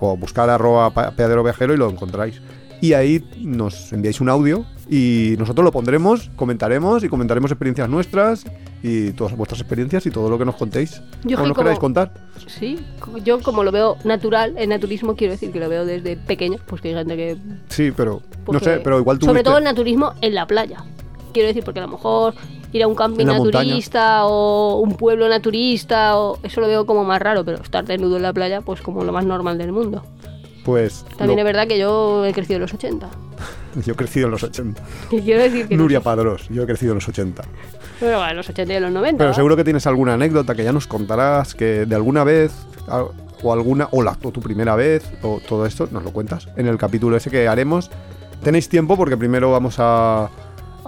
[0.00, 2.40] o buscar arroba apeadero viajero y lo encontráis.
[2.80, 8.44] Y ahí nos enviáis un audio y nosotros lo pondremos, comentaremos y comentaremos experiencias nuestras
[8.82, 11.02] y todas vuestras experiencias y todo lo que nos contéis.
[11.24, 12.12] Yo o nos como- queráis contar.
[12.46, 12.78] Sí,
[13.22, 16.80] yo como lo veo natural, el naturismo quiero decir que lo veo desde pequeña, pues
[16.80, 17.36] que hay gente que...
[17.68, 20.82] Sí, pero no sé, pero igual tú Sobre viste- todo el naturismo en la playa.
[21.34, 22.34] Quiero decir, porque a lo mejor
[22.72, 23.64] ir a un camping montaña.
[23.64, 28.16] naturista o un pueblo naturista, o eso lo veo como más raro, pero estar desnudo
[28.16, 30.02] en la playa, pues como lo más normal del mundo.
[30.64, 33.08] pues También lo- es verdad que yo he crecido en los 80.
[33.84, 34.82] yo he crecido en los 80.
[35.10, 35.76] Que quiero decir que...
[35.76, 36.04] no Nuria sé.
[36.04, 37.42] Padrós, yo he crecido en los 80.
[37.98, 39.18] Pero bueno, en los 80 y en los 90.
[39.18, 39.34] Pero ¿va?
[39.34, 42.52] seguro que tienes alguna anécdota que ya nos contarás, que de alguna vez,
[43.42, 46.66] o alguna, o, la, o tu primera vez, o todo esto, nos lo cuentas en
[46.66, 47.90] el capítulo ese que haremos.
[48.42, 50.30] Tenéis tiempo porque primero vamos a,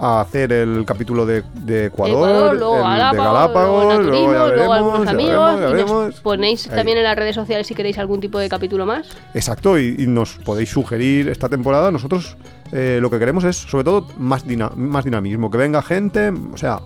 [0.05, 4.45] a hacer el capítulo de, de Ecuador, Ecuador, luego el de Galápagos, luego naturismo, luego
[4.49, 5.31] veremos, algunos ya amigos.
[5.37, 6.21] veremos, ya y nos veremos.
[6.21, 6.75] ponéis Ahí.
[6.75, 9.07] también en las redes sociales si queréis algún tipo de capítulo más.
[9.33, 11.89] Exacto, y, y nos podéis sugerir esta temporada.
[11.91, 12.35] Nosotros
[12.73, 16.57] eh, lo que queremos es, sobre todo, más, dina- más dinamismo, que venga gente, o
[16.57, 16.79] sea,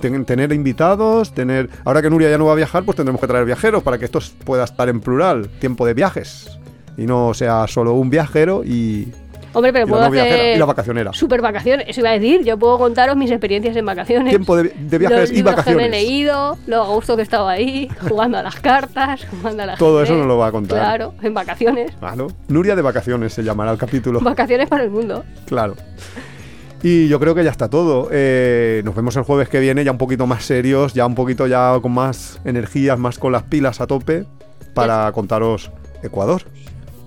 [0.00, 1.70] ten- tener invitados, tener...
[1.84, 4.06] Ahora que Nuria ya no va a viajar, pues tendremos que traer viajeros para que
[4.06, 6.58] esto pueda estar en plural, tiempo de viajes,
[6.96, 9.12] y no sea solo un viajero y,
[9.54, 11.12] Hombre, pero y la puedo no viajera, y la hacer vacacionera.
[11.12, 11.86] super vacaciones.
[11.88, 14.30] Eso iba a decir, yo puedo contaros mis experiencias en vacaciones.
[14.30, 15.90] Tiempo de, de viajes los y libros que me he vacaciones.
[15.90, 19.78] leído, lo a gusto que he estado ahí, jugando a las cartas, jugando a las
[19.78, 20.78] Todo eso nos lo va a contar.
[20.78, 21.92] Claro, en vacaciones.
[21.98, 22.28] Claro.
[22.48, 24.20] Nuria de vacaciones se llamará el capítulo.
[24.20, 25.24] Vacaciones para el mundo.
[25.46, 25.74] Claro.
[26.82, 28.08] Y yo creo que ya está todo.
[28.12, 31.46] Eh, nos vemos el jueves que viene ya un poquito más serios, ya un poquito
[31.46, 34.26] ya con más energías, más con las pilas a tope
[34.74, 35.70] para contaros
[36.02, 36.42] Ecuador.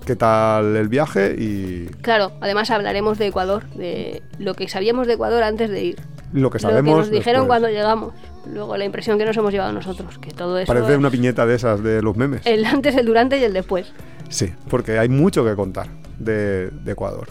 [0.08, 1.34] ¿Qué tal el viaje?
[1.38, 5.96] Y Claro, además hablaremos de Ecuador, de lo que sabíamos de Ecuador antes de ir.
[6.32, 6.94] lo que lo sabemos.
[6.94, 7.46] que nos dijeron después.
[7.48, 8.14] cuando llegamos.
[8.50, 11.44] Luego la impresión que nos hemos llevado nosotros, que todo eso Parece es una piñeta
[11.44, 12.40] de esas de los memes.
[12.46, 13.92] el antes, el durante y el después.
[14.30, 15.88] Sí, porque hay mucho que contar
[16.18, 17.28] de, de Ecuador.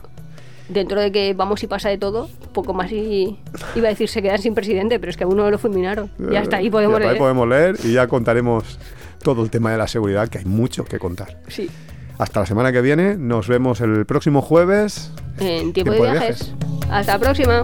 [0.69, 3.39] Dentro de que vamos y pasa de todo, poco más y
[3.73, 6.11] iba a decir se quedan sin presidente, pero es que a uno lo fulminaron.
[6.32, 7.19] Ya hasta ahí podemos Y hasta ahí leer.
[7.23, 8.78] podemos leer y ya contaremos
[9.23, 11.39] todo el tema de la seguridad, que hay mucho que contar.
[11.47, 11.71] Sí.
[12.18, 15.11] Hasta la semana que viene, nos vemos el próximo jueves.
[15.39, 16.53] En tiempo, Tiempo de de viajes.
[16.89, 17.63] Hasta la próxima.